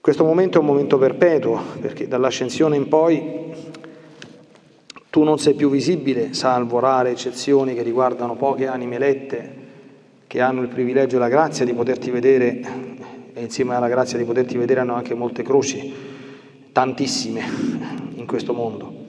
Questo 0.00 0.24
momento 0.24 0.58
è 0.58 0.60
un 0.60 0.66
momento 0.66 0.98
perpetuo, 0.98 1.60
perché 1.80 2.08
dall'ascensione 2.08 2.76
in 2.76 2.88
poi 2.88 3.52
tu 5.10 5.22
non 5.22 5.38
sei 5.38 5.54
più 5.54 5.70
visibile, 5.70 6.32
salvo 6.32 6.78
rare 6.78 7.10
eccezioni 7.10 7.74
che 7.74 7.82
riguardano 7.82 8.34
poche 8.34 8.66
anime 8.66 8.96
elette 8.96 9.60
che 10.26 10.40
hanno 10.40 10.62
il 10.62 10.68
privilegio 10.68 11.16
e 11.16 11.18
la 11.18 11.28
grazia 11.28 11.66
di 11.66 11.74
poterti 11.74 12.10
vedere 12.10 12.60
e 13.34 13.42
insieme 13.42 13.74
alla 13.74 13.88
grazia 13.88 14.16
di 14.16 14.24
poterti 14.24 14.56
vedere 14.56 14.80
hanno 14.80 14.94
anche 14.94 15.12
molte 15.12 15.42
croci, 15.42 15.92
tantissime 16.72 17.42
in 18.14 18.26
questo 18.26 18.52
mondo. 18.52 19.00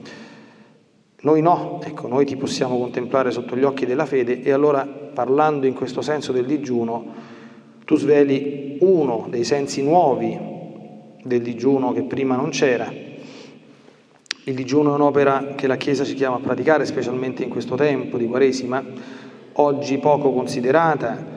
Noi 1.22 1.40
no, 1.40 1.80
ecco, 1.82 2.06
noi 2.06 2.24
ti 2.26 2.36
possiamo 2.36 2.78
contemplare 2.78 3.30
sotto 3.30 3.56
gli 3.56 3.64
occhi 3.64 3.86
della 3.86 4.06
fede 4.06 4.42
e 4.42 4.52
allora 4.52 4.86
parlando 4.86 5.66
in 5.66 5.74
questo 5.74 6.02
senso 6.02 6.32
del 6.32 6.44
digiuno, 6.44 7.04
tu 7.84 7.96
sveli 7.96 8.78
uno 8.80 9.26
dei 9.30 9.44
sensi 9.44 9.82
nuovi 9.82 10.38
del 11.22 11.40
digiuno 11.40 11.92
che 11.92 12.02
prima 12.02 12.36
non 12.36 12.50
c'era 12.50 13.04
il 14.46 14.54
digiuno 14.54 14.90
è 14.90 14.94
un'opera 14.94 15.54
che 15.54 15.66
la 15.66 15.76
Chiesa 15.76 16.04
ci 16.04 16.12
chiama 16.12 16.36
a 16.36 16.40
praticare, 16.40 16.84
specialmente 16.84 17.42
in 17.42 17.48
questo 17.48 17.76
tempo 17.76 18.18
di 18.18 18.26
Quaresima, 18.26 18.84
oggi 19.52 19.96
poco 19.96 20.32
considerata, 20.32 21.33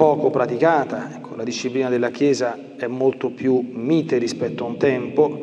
poco 0.00 0.30
praticata. 0.30 1.14
Ecco, 1.16 1.36
la 1.36 1.44
disciplina 1.44 1.90
della 1.90 2.08
Chiesa 2.08 2.56
è 2.78 2.86
molto 2.86 3.28
più 3.28 3.62
mite 3.70 4.16
rispetto 4.16 4.64
a 4.64 4.68
un 4.68 4.78
tempo 4.78 5.42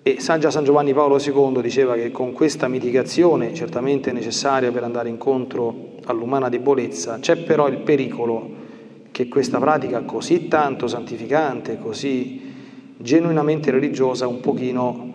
e 0.00 0.20
San 0.20 0.40
Giovanni 0.40 0.94
Paolo 0.94 1.20
II 1.20 1.60
diceva 1.60 1.94
che 1.94 2.10
con 2.10 2.32
questa 2.32 2.66
mitigazione, 2.66 3.52
certamente 3.52 4.10
necessaria 4.10 4.72
per 4.72 4.84
andare 4.84 5.10
incontro 5.10 5.96
all'umana 6.06 6.48
debolezza, 6.48 7.18
c'è 7.18 7.36
però 7.36 7.68
il 7.68 7.80
pericolo 7.80 8.48
che 9.10 9.28
questa 9.28 9.58
pratica 9.58 10.00
così 10.00 10.48
tanto 10.48 10.86
santificante, 10.86 11.76
così 11.76 12.40
genuinamente 12.96 13.70
religiosa, 13.70 14.26
un 14.26 14.40
pochino 14.40 15.12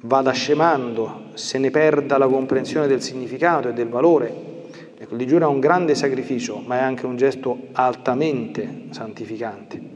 vada 0.00 0.30
scemando, 0.30 1.24
se 1.34 1.58
ne 1.58 1.70
perda 1.70 2.16
la 2.16 2.26
comprensione 2.26 2.86
del 2.86 3.02
significato 3.02 3.68
e 3.68 3.74
del 3.74 3.90
valore. 3.90 4.55
Ecco, 4.98 5.12
il 5.12 5.18
digiuno 5.18 5.44
è 5.44 5.48
un 5.48 5.60
grande 5.60 5.94
sacrificio, 5.94 6.62
ma 6.64 6.78
è 6.78 6.82
anche 6.82 7.04
un 7.04 7.16
gesto 7.16 7.68
altamente 7.72 8.84
santificante. 8.90 9.94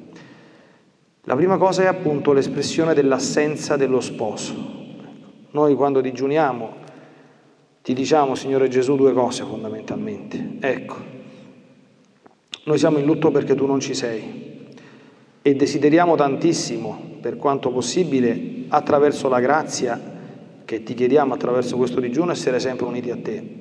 La 1.22 1.34
prima 1.36 1.56
cosa 1.56 1.82
è 1.82 1.86
appunto 1.86 2.32
l'espressione 2.32 2.92
dell'assenza 2.92 3.76
dello 3.76 4.00
sposo. 4.00 4.52
Noi 5.52 5.74
quando 5.74 6.02
digiuniamo 6.02 6.74
ti 7.82 7.94
diciamo, 7.94 8.34
Signore 8.34 8.68
Gesù, 8.68 8.94
due 8.94 9.14
cose 9.14 9.42
fondamentalmente. 9.44 10.56
Ecco, 10.60 10.96
noi 12.64 12.76
siamo 12.76 12.98
in 12.98 13.06
lutto 13.06 13.30
perché 13.30 13.54
tu 13.54 13.64
non 13.64 13.80
ci 13.80 13.94
sei 13.94 14.68
e 15.40 15.54
desideriamo 15.54 16.14
tantissimo, 16.14 17.16
per 17.22 17.36
quanto 17.36 17.70
possibile, 17.70 18.64
attraverso 18.68 19.28
la 19.28 19.40
grazia 19.40 19.98
che 20.66 20.82
ti 20.82 20.92
chiediamo 20.92 21.32
attraverso 21.32 21.78
questo 21.78 22.00
digiuno, 22.00 22.32
essere 22.32 22.60
sempre 22.60 22.84
uniti 22.84 23.10
a 23.10 23.16
te. 23.16 23.59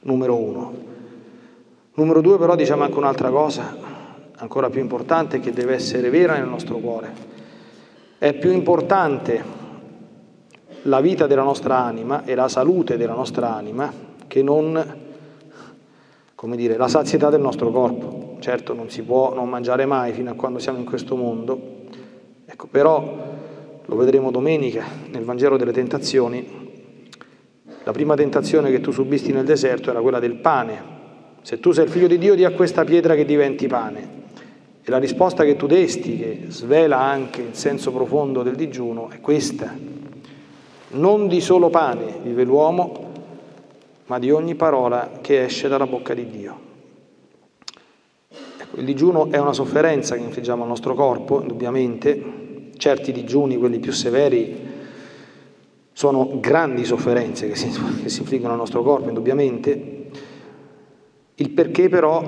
Numero 0.00 0.36
uno. 0.36 0.74
Numero 1.94 2.20
due 2.20 2.38
però 2.38 2.54
diciamo 2.54 2.84
anche 2.84 2.96
un'altra 2.96 3.30
cosa, 3.30 3.76
ancora 4.36 4.70
più 4.70 4.80
importante, 4.80 5.40
che 5.40 5.52
deve 5.52 5.74
essere 5.74 6.10
vera 6.10 6.34
nel 6.34 6.48
nostro 6.48 6.76
cuore. 6.76 7.12
È 8.18 8.32
più 8.34 8.52
importante 8.52 9.42
la 10.82 11.00
vita 11.00 11.26
della 11.26 11.42
nostra 11.42 11.78
anima 11.78 12.24
e 12.24 12.34
la 12.34 12.48
salute 12.48 12.96
della 12.96 13.14
nostra 13.14 13.54
anima 13.54 13.92
che 14.26 14.42
non, 14.42 14.96
come 16.34 16.56
dire, 16.56 16.76
la 16.76 16.88
sazietà 16.88 17.30
del 17.30 17.40
nostro 17.40 17.70
corpo. 17.70 18.36
Certo 18.38 18.74
non 18.74 18.88
si 18.90 19.02
può 19.02 19.34
non 19.34 19.48
mangiare 19.48 19.84
mai 19.86 20.12
fino 20.12 20.30
a 20.30 20.34
quando 20.34 20.60
siamo 20.60 20.78
in 20.78 20.84
questo 20.84 21.16
mondo, 21.16 21.60
ecco, 22.44 22.68
però 22.68 23.16
lo 23.84 23.96
vedremo 23.96 24.30
domenica 24.30 24.84
nel 25.10 25.24
Vangelo 25.24 25.56
delle 25.56 25.72
tentazioni. 25.72 26.67
La 27.88 27.94
prima 27.94 28.14
tentazione 28.14 28.70
che 28.70 28.82
tu 28.82 28.90
subisti 28.90 29.32
nel 29.32 29.46
deserto 29.46 29.88
era 29.88 30.02
quella 30.02 30.18
del 30.18 30.34
pane. 30.34 30.82
Se 31.40 31.58
tu 31.58 31.72
sei 31.72 31.86
il 31.86 31.90
figlio 31.90 32.06
di 32.06 32.18
Dio, 32.18 32.34
di 32.34 32.44
a 32.44 32.50
questa 32.50 32.84
pietra 32.84 33.14
che 33.14 33.24
diventi 33.24 33.66
pane. 33.66 34.08
E 34.82 34.90
la 34.90 34.98
risposta 34.98 35.42
che 35.42 35.56
tu 35.56 35.66
desti, 35.66 36.18
che 36.18 36.40
svela 36.48 36.98
anche 36.98 37.40
il 37.40 37.54
senso 37.54 37.90
profondo 37.90 38.42
del 38.42 38.56
digiuno, 38.56 39.08
è 39.08 39.22
questa. 39.22 39.74
Non 40.90 41.28
di 41.28 41.40
solo 41.40 41.70
pane 41.70 42.18
vive 42.22 42.44
l'uomo, 42.44 43.10
ma 44.04 44.18
di 44.18 44.30
ogni 44.30 44.54
parola 44.54 45.12
che 45.22 45.44
esce 45.44 45.68
dalla 45.68 45.86
bocca 45.86 46.12
di 46.12 46.28
Dio. 46.28 46.60
Ecco, 48.28 48.80
il 48.80 48.84
digiuno 48.84 49.30
è 49.30 49.38
una 49.38 49.54
sofferenza 49.54 50.14
che 50.14 50.20
infliggiamo 50.20 50.62
al 50.62 50.68
nostro 50.68 50.92
corpo, 50.92 51.40
indubbiamente. 51.40 52.22
Certi 52.76 53.12
digiuni, 53.12 53.56
quelli 53.56 53.78
più 53.78 53.92
severi, 53.92 54.67
sono 55.98 56.38
grandi 56.38 56.84
sofferenze 56.84 57.48
che 57.48 57.56
si, 57.56 57.68
che 58.00 58.08
si 58.08 58.20
infliggono 58.20 58.52
al 58.52 58.58
nostro 58.58 58.84
corpo, 58.84 59.08
indubbiamente. 59.08 60.10
Il 61.34 61.50
perché 61.50 61.88
però 61.88 62.22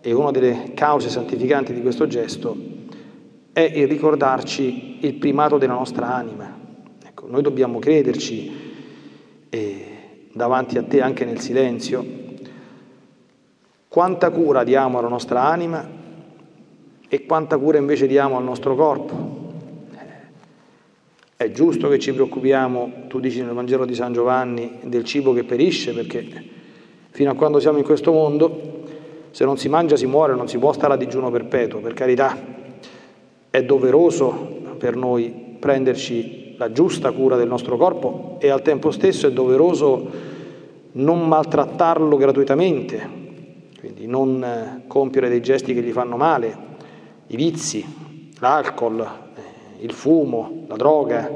e 0.00 0.12
una 0.12 0.32
delle 0.32 0.72
cause 0.74 1.08
santificanti 1.08 1.72
di 1.72 1.80
questo 1.80 2.08
gesto 2.08 2.56
è 3.52 3.60
il 3.60 3.86
ricordarci 3.86 5.06
il 5.06 5.14
primato 5.14 5.56
della 5.56 5.74
nostra 5.74 6.12
anima. 6.12 6.52
Ecco, 7.06 7.28
noi 7.28 7.42
dobbiamo 7.42 7.78
crederci 7.78 8.52
eh, 9.50 9.86
davanti 10.32 10.78
a 10.78 10.82
te 10.82 11.00
anche 11.00 11.24
nel 11.24 11.38
silenzio 11.38 12.04
quanta 13.86 14.30
cura 14.30 14.64
diamo 14.64 14.98
alla 14.98 15.06
nostra 15.06 15.44
anima 15.44 15.88
e 17.08 17.24
quanta 17.24 17.56
cura 17.56 17.78
invece 17.78 18.08
diamo 18.08 18.36
al 18.36 18.42
nostro 18.42 18.74
corpo. 18.74 19.37
È 21.40 21.52
giusto 21.52 21.86
che 21.86 22.00
ci 22.00 22.12
preoccupiamo, 22.12 23.04
tu 23.06 23.20
dici 23.20 23.40
nel 23.40 23.54
Vangelo 23.54 23.84
di 23.84 23.94
San 23.94 24.12
Giovanni, 24.12 24.80
del 24.82 25.04
cibo 25.04 25.32
che 25.32 25.44
perisce, 25.44 25.92
perché 25.92 26.26
fino 27.10 27.30
a 27.30 27.34
quando 27.34 27.60
siamo 27.60 27.78
in 27.78 27.84
questo 27.84 28.10
mondo 28.10 28.82
se 29.30 29.44
non 29.44 29.56
si 29.56 29.68
mangia 29.68 29.94
si 29.94 30.06
muore, 30.06 30.34
non 30.34 30.48
si 30.48 30.58
può 30.58 30.72
stare 30.72 30.94
a 30.94 30.96
digiuno 30.96 31.30
perpetuo, 31.30 31.78
per 31.78 31.94
carità. 31.94 32.36
È 33.50 33.62
doveroso 33.62 34.32
per 34.78 34.96
noi 34.96 35.56
prenderci 35.60 36.56
la 36.58 36.72
giusta 36.72 37.12
cura 37.12 37.36
del 37.36 37.46
nostro 37.46 37.76
corpo 37.76 38.38
e 38.40 38.50
al 38.50 38.62
tempo 38.62 38.90
stesso 38.90 39.28
è 39.28 39.30
doveroso 39.30 40.10
non 40.90 41.28
maltrattarlo 41.28 42.16
gratuitamente, 42.16 43.10
quindi 43.78 44.08
non 44.08 44.42
eh, 44.42 44.82
compiere 44.88 45.28
dei 45.28 45.40
gesti 45.40 45.72
che 45.72 45.82
gli 45.82 45.92
fanno 45.92 46.16
male, 46.16 46.58
i 47.28 47.36
vizi, 47.36 47.86
l'alcol, 48.40 49.26
il 49.80 49.92
fumo, 49.92 50.64
la 50.66 50.76
droga, 50.76 51.30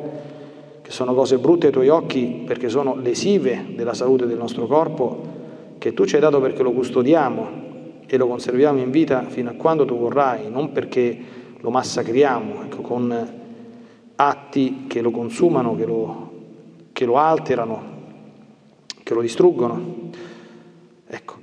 che 0.83 0.91
sono 0.91 1.15
cose 1.15 1.39
brutte 1.39 1.67
ai 1.67 1.73
tuoi 1.73 1.89
occhi 1.89 2.43
perché 2.47 2.69
sono 2.69 2.97
lesive 2.97 3.73
della 3.75 3.95
salute 3.95 4.27
del 4.27 4.39
nostro 4.39 4.67
corpo, 4.67 5.41
che 5.79 5.95
tu 5.95 6.05
ci 6.05 6.17
hai 6.17 6.21
dato 6.21 6.41
perché 6.41 6.63
lo 6.63 6.73
custodiamo 6.73 7.61
e 8.07 8.17
lo 8.17 8.27
conserviamo 8.27 8.79
in 8.79 8.91
vita 8.91 9.25
fino 9.25 9.51
a 9.51 9.55
quando 9.55 9.85
tu 9.85 9.97
vorrai, 9.97 10.51
non 10.51 10.73
perché 10.73 11.19
lo 11.59 11.71
massacriamo 11.71 12.65
ecco, 12.65 12.83
con 12.83 13.41
atti 14.17 14.85
che 14.87 15.01
lo 15.01 15.11
consumano, 15.11 15.75
che 15.75 15.87
lo, 15.87 16.31
che 16.93 17.05
lo 17.05 17.17
alterano, 17.17 17.83
che 19.03 19.15
lo 19.15 19.21
distruggono. 19.21 20.11
Ecco, 21.07 21.35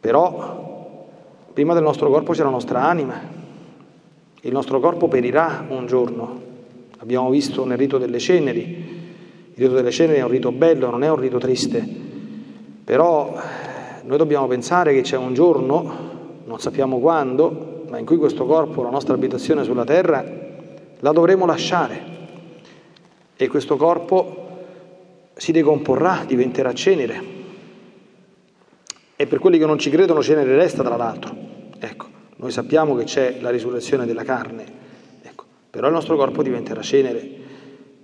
però 0.00 1.06
prima 1.52 1.74
del 1.74 1.82
nostro 1.82 2.08
corpo 2.10 2.32
c'è 2.32 2.42
la 2.42 2.50
nostra 2.50 2.82
anima, 2.82 3.20
il 4.44 4.52
nostro 4.52 4.80
corpo 4.80 5.08
perirà 5.08 5.66
un 5.68 5.86
giorno. 5.86 6.40
Abbiamo 6.98 7.28
visto 7.30 7.64
nel 7.64 7.76
rito 7.76 7.98
delle 7.98 8.18
ceneri, 8.18 8.62
il 9.54 9.62
rito 9.62 9.74
delle 9.74 9.90
ceneri 9.90 10.20
è 10.20 10.22
un 10.22 10.30
rito 10.30 10.52
bello, 10.52 10.90
non 10.90 11.02
è 11.02 11.10
un 11.10 11.18
rito 11.18 11.38
triste, 11.38 11.86
però 12.84 13.34
noi 14.02 14.18
dobbiamo 14.18 14.46
pensare 14.46 14.94
che 14.94 15.02
c'è 15.02 15.16
un 15.16 15.34
giorno 15.34 16.12
non 16.44 16.60
sappiamo 16.60 16.98
quando, 16.98 17.84
ma 17.88 17.98
in 17.98 18.04
cui 18.04 18.16
questo 18.16 18.44
corpo, 18.44 18.82
la 18.82 18.90
nostra 18.90 19.14
abitazione 19.14 19.64
sulla 19.64 19.84
terra, 19.84 20.24
la 20.98 21.12
dovremo 21.12 21.46
lasciare. 21.46 22.12
E 23.36 23.48
questo 23.48 23.76
corpo 23.76 24.42
si 25.34 25.52
decomporrà, 25.52 26.22
diventerà 26.26 26.72
cenere. 26.74 27.32
E 29.16 29.26
per 29.26 29.38
quelli 29.38 29.58
che 29.58 29.66
non 29.66 29.78
ci 29.78 29.90
credono, 29.90 30.22
cenere 30.22 30.54
resta, 30.54 30.82
tra 30.82 30.96
l'altro. 30.96 31.34
Ecco, 31.78 32.06
noi 32.44 32.52
sappiamo 32.52 32.94
che 32.94 33.04
c'è 33.04 33.38
la 33.40 33.48
risurrezione 33.48 34.04
della 34.04 34.22
carne, 34.22 34.66
ecco, 35.22 35.44
però 35.70 35.86
il 35.86 35.94
nostro 35.94 36.14
corpo 36.14 36.42
diventerà 36.42 36.82
cenere. 36.82 37.30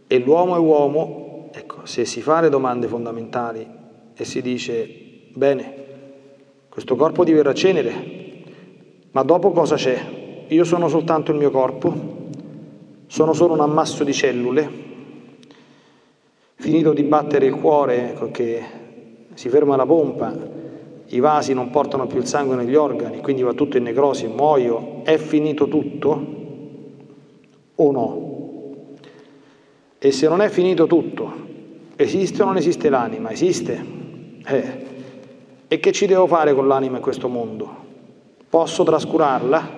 E 0.07 0.19
l'uomo 0.19 0.57
è 0.57 0.59
uomo, 0.59 1.51
ecco, 1.53 1.85
se 1.85 2.07
si 2.07 2.23
fa 2.23 2.41
le 2.41 2.49
domande 2.49 2.89
fondamentali 2.89 3.69
e 4.15 4.25
si 4.25 4.41
dice, 4.41 5.29
bene, 5.35 5.75
questo 6.71 6.97
corpo 6.97 7.23
diverrà 7.23 7.53
cenere, 7.53 7.93
ma 9.11 9.23
dopo 9.25 9.51
cosa 9.51 9.77
c'è? 9.77 10.47
Io 10.49 10.65
sono 10.65 10.89
soltanto 10.89 11.33
il 11.33 11.37
mio 11.37 11.51
corpo, 11.51 11.95
sono 13.09 13.35
solo 13.35 13.53
un 13.53 13.61
ammasso 13.61 14.05
di 14.05 14.15
cellule, 14.15 14.71
finito 16.55 16.95
di 16.95 17.03
battere 17.03 17.45
il 17.45 17.57
cuore, 17.57 18.13
ecco 18.13 18.31
che 18.31 18.65
si 19.35 19.51
ferma 19.51 19.77
la 19.77 19.85
pompa, 19.85 20.35
i 21.13 21.21
vasi 21.21 21.55
non 21.55 21.71
portano 21.71 22.07
più 22.07 22.19
il 22.19 22.27
sangue 22.27 22.57
negli 22.57 22.75
organi, 22.75 23.21
quindi 23.21 23.43
va 23.43 23.53
tutto 23.53 23.77
in 23.77 23.85
necrosi, 23.85 24.27
muoio, 24.27 25.03
è 25.05 25.17
finito 25.17 25.67
tutto 25.67 26.39
o 27.75 27.91
no? 27.91 28.29
E 29.99 30.13
se 30.13 30.29
non 30.29 30.41
è 30.41 30.49
finito 30.49 30.87
tutto, 30.87 31.33
esiste 31.97 32.43
o 32.43 32.47
non 32.47 32.57
esiste 32.57 32.89
l'anima? 32.89 33.31
Esiste. 33.31 33.85
Eh. 34.47 34.87
E 35.67 35.81
che 35.81 35.93
ci 35.93 36.07
devo 36.07 36.27
fare 36.27 36.55
con 36.55 36.67
l'anima 36.69 36.97
in 36.97 37.03
questo 37.03 37.29
mondo? 37.29 37.89
Posso 38.49 38.83
trascurarla, 38.85 39.69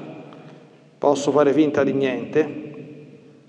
posso 0.99 1.31
fare 1.31 1.53
finta 1.53 1.83
di 1.83 1.93
niente, 1.93 2.47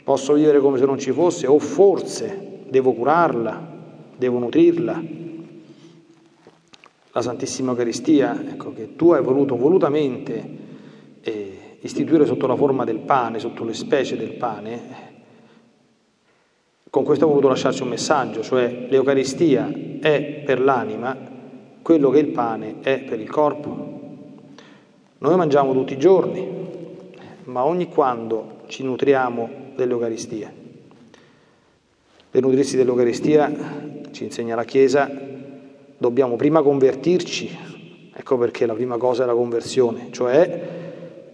posso 0.04 0.34
vivere 0.34 0.60
come 0.60 0.78
se 0.78 0.86
non 0.86 0.98
ci 0.98 1.12
fosse 1.12 1.48
o 1.48 1.60
forse 1.60 2.62
devo 2.68 2.94
curarla, 2.94 3.72
devo 4.16 4.40
nutrirla. 4.40 5.02
La 7.16 7.22
Santissima 7.22 7.72
Eucaristia, 7.72 8.44
ecco, 8.44 8.74
che 8.74 8.96
tu 8.96 9.12
hai 9.12 9.22
voluto 9.22 9.56
volutamente 9.56 10.58
eh, 11.22 11.78
istituire 11.82 12.26
sotto 12.26 12.48
la 12.48 12.56
forma 12.56 12.84
del 12.86 12.98
pane, 12.98 13.38
sotto 13.38 13.64
le 13.64 13.76
specie 13.76 14.18
del 14.18 14.34
pane, 14.34 14.82
con 16.90 17.04
questo 17.04 17.26
ho 17.26 17.28
voluto 17.28 17.50
lasciarci 17.50 17.84
un 17.84 17.90
messaggio, 17.90 18.42
cioè 18.42 18.88
l'Eucaristia 18.90 19.72
è 20.00 20.42
per 20.44 20.60
l'anima 20.60 21.16
quello 21.84 22.10
che 22.10 22.20
il 22.20 22.30
pane 22.30 22.82
è 22.82 23.00
per 23.02 23.20
il 23.20 23.30
corpo. 23.30 24.00
Noi 25.20 25.36
mangiamo 25.36 25.72
tutti 25.74 25.94
i 25.94 26.00
giorni, 26.00 26.48
ma 27.44 27.64
ogni 27.64 27.90
quando 27.90 28.62
ci 28.68 28.84
nutriamo 28.84 29.50
dell'Eucaristia. 29.76 30.52
Per 32.32 32.42
nutrirsi 32.42 32.76
dell'Eucaristia, 32.76 33.52
ci 34.10 34.24
insegna 34.24 34.56
la 34.56 34.64
Chiesa, 34.64 35.12
dobbiamo 36.04 36.36
prima 36.36 36.62
convertirci, 36.62 37.58
ecco 38.14 38.38
perché 38.38 38.66
la 38.66 38.74
prima 38.74 38.98
cosa 38.98 39.24
è 39.24 39.26
la 39.26 39.34
conversione, 39.34 40.10
cioè 40.12 40.62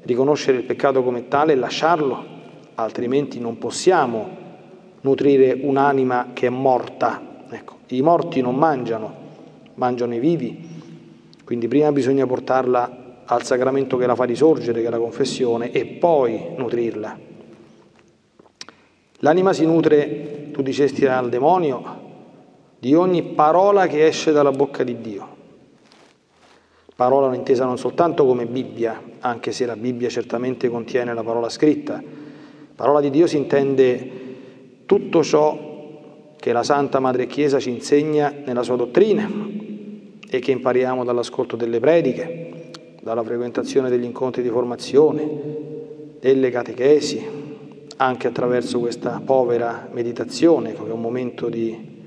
riconoscere 0.04 0.58
il 0.58 0.64
peccato 0.64 1.02
come 1.02 1.28
tale 1.28 1.54
e 1.54 1.56
lasciarlo, 1.56 2.24
altrimenti 2.76 3.40
non 3.40 3.58
possiamo 3.58 4.30
nutrire 5.02 5.58
un'anima 5.60 6.30
che 6.34 6.46
è 6.46 6.50
morta. 6.52 7.20
Ecco, 7.50 7.78
I 7.88 8.04
morti 8.04 8.42
non 8.42 8.58
mangiano, 8.58 9.12
mangiano 9.74 10.14
i 10.14 10.20
vivi, 10.20 10.70
quindi 11.44 11.68
prima 11.68 11.92
bisogna 11.92 12.28
portarla 12.28 13.24
al 13.26 13.44
sacramento 13.44 13.98
che 13.98 14.06
la 14.06 14.14
fa 14.14 14.26
risorgere, 14.26 14.82
che 14.82 14.88
è 14.88 14.92
la 14.92 15.00
confessione, 15.00 15.72
e 15.72 15.84
poi 15.86 16.40
nutrirla. 16.56 17.18
L'anima 19.22 19.52
si 19.52 19.66
nutre, 19.66 20.52
tu 20.52 20.62
dicesti 20.62 21.08
al 21.08 21.30
demonio, 21.30 22.09
di 22.80 22.96
ogni 22.96 23.24
parola 23.24 23.88
che 23.88 24.08
esce 24.08 24.32
dalla 24.32 24.52
bocca 24.52 24.84
di 24.84 25.00
Dio. 25.02 25.38
Parola 26.96 27.34
intesa 27.36 27.66
non 27.66 27.78
soltanto 27.78 28.26
come 28.26 28.46
Bibbia, 28.46 29.02
anche 29.20 29.52
se 29.52 29.66
la 29.66 29.76
Bibbia 29.76 30.10
certamente 30.10 30.70
contiene 30.70 31.14
la 31.14 31.24
parola 31.24 31.50
scritta. 31.50 32.02
Parola 32.76 33.00
di 33.00 33.10
Dio 33.10 33.28
si 33.28 33.38
intende 33.38 34.10
tutto 34.86 35.24
ciò 35.24 35.68
che 36.36 36.52
la 36.54 36.64
Santa 36.64 37.00
Madre 37.00 37.28
Chiesa 37.28 37.60
ci 37.60 37.70
insegna 37.70 38.34
nella 38.46 38.64
sua 38.64 38.78
dottrina 38.78 39.30
e 40.30 40.40
che 40.40 40.52
impariamo 40.52 41.04
dall'ascolto 41.04 41.56
delle 41.56 41.80
prediche, 41.80 42.72
dalla 43.02 43.24
frequentazione 43.24 43.90
degli 43.90 44.04
incontri 44.06 44.42
di 44.42 44.50
formazione, 44.50 45.28
delle 46.20 46.50
catechesi, 46.50 47.26
anche 47.98 48.28
attraverso 48.28 48.80
questa 48.80 49.22
povera 49.24 49.90
meditazione, 49.92 50.74
che 50.74 50.86
è 50.86 50.92
un 50.92 51.02
momento 51.02 51.50
di, 51.50 51.99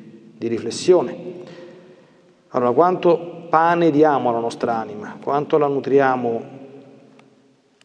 di 0.42 0.48
riflessione. 0.48 1.16
Allora, 2.48 2.72
quanto 2.72 3.46
pane 3.48 3.92
diamo 3.92 4.31
alla 4.31 4.40
nostra 4.40 4.76
anima, 4.76 5.16
quanto 5.22 5.57
la 5.57 5.68
nutriamo 5.68 6.61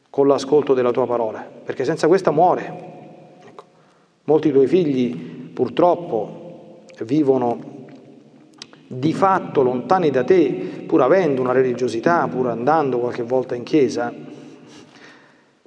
con 0.09 0.27
l'ascolto 0.27 0.73
della 0.73 0.91
tua 0.91 1.05
parola, 1.05 1.47
perché 1.63 1.85
senza 1.85 2.07
questa 2.07 2.31
muore. 2.31 3.35
Ecco, 3.45 3.63
molti 4.23 4.51
tuoi 4.51 4.65
figli 4.65 5.51
purtroppo 5.53 6.85
vivono 7.01 7.75
di 8.87 9.13
fatto 9.13 9.61
lontani 9.61 10.09
da 10.09 10.23
te, 10.23 10.83
pur 10.87 11.03
avendo 11.03 11.41
una 11.41 11.51
religiosità, 11.51 12.27
pur 12.27 12.47
andando 12.47 12.97
qualche 12.97 13.21
volta 13.21 13.53
in 13.53 13.63
chiesa, 13.63 14.11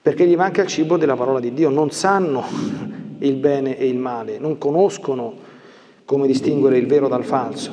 perché 0.03 0.27
gli 0.27 0.35
manca 0.35 0.63
il 0.63 0.69
cibo 0.69 0.97
della 0.97 1.15
parola 1.15 1.39
di 1.39 1.53
Dio, 1.53 1.69
non 1.69 1.91
sanno 1.93 2.43
il 3.19 3.35
bene 3.37 3.79
e 3.79 3.87
il 3.87 3.99
male, 3.99 4.39
non 4.39 4.59
conoscono 4.59 5.50
come 6.11 6.27
distinguere 6.27 6.77
il 6.77 6.89
vero 6.89 7.07
dal 7.07 7.23
falso 7.23 7.71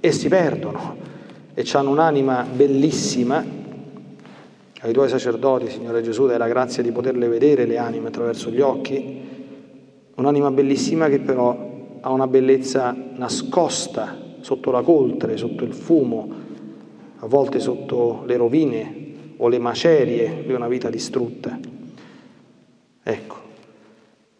e 0.00 0.12
si 0.12 0.28
perdono 0.28 0.96
e 1.54 1.64
hanno 1.72 1.88
un'anima 1.88 2.44
bellissima. 2.44 3.42
Ai 4.80 4.92
tuoi 4.92 5.08
sacerdoti, 5.08 5.70
Signore 5.70 6.02
Gesù, 6.02 6.26
dai 6.26 6.36
la 6.36 6.46
grazia 6.46 6.82
di 6.82 6.92
poterle 6.92 7.28
vedere 7.28 7.64
le 7.64 7.78
anime 7.78 8.08
attraverso 8.08 8.50
gli 8.50 8.60
occhi, 8.60 9.22
un'anima 10.14 10.50
bellissima 10.50 11.08
che 11.08 11.20
però 11.20 11.96
ha 12.02 12.10
una 12.10 12.26
bellezza 12.26 12.94
nascosta 13.14 14.14
sotto 14.40 14.70
la 14.70 14.82
coltre, 14.82 15.38
sotto 15.38 15.64
il 15.64 15.72
fumo, 15.72 16.28
a 17.16 17.26
volte 17.26 17.60
sotto 17.60 18.24
le 18.26 18.36
rovine 18.36 19.14
o 19.38 19.48
le 19.48 19.58
macerie 19.58 20.44
di 20.46 20.52
una 20.52 20.68
vita 20.68 20.90
distrutta. 20.90 21.58
Ecco, 23.02 23.36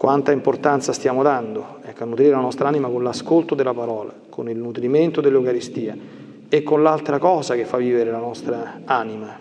quanta 0.03 0.33
importanza 0.33 0.93
stiamo 0.93 1.23
dando 1.23 1.79
ecco, 1.85 2.03
a 2.03 2.07
nutrire 2.07 2.31
la 2.31 2.41
nostra 2.41 2.67
anima 2.67 2.89
con 2.89 3.05
l'ascolto 3.05 3.55
della 3.55 3.73
parola, 3.73 4.13
con 4.29 4.49
il 4.49 4.59
nutrimento 4.59 5.21
dell'Eucaristia 5.21 5.97
e 6.49 6.63
con 6.65 6.83
l'altra 6.83 7.21
cosa 7.21 7.55
che 7.55 7.65
fa 7.65 7.77
vivere 7.77 8.11
la 8.11 8.19
nostra 8.19 8.81
anima, 8.85 9.39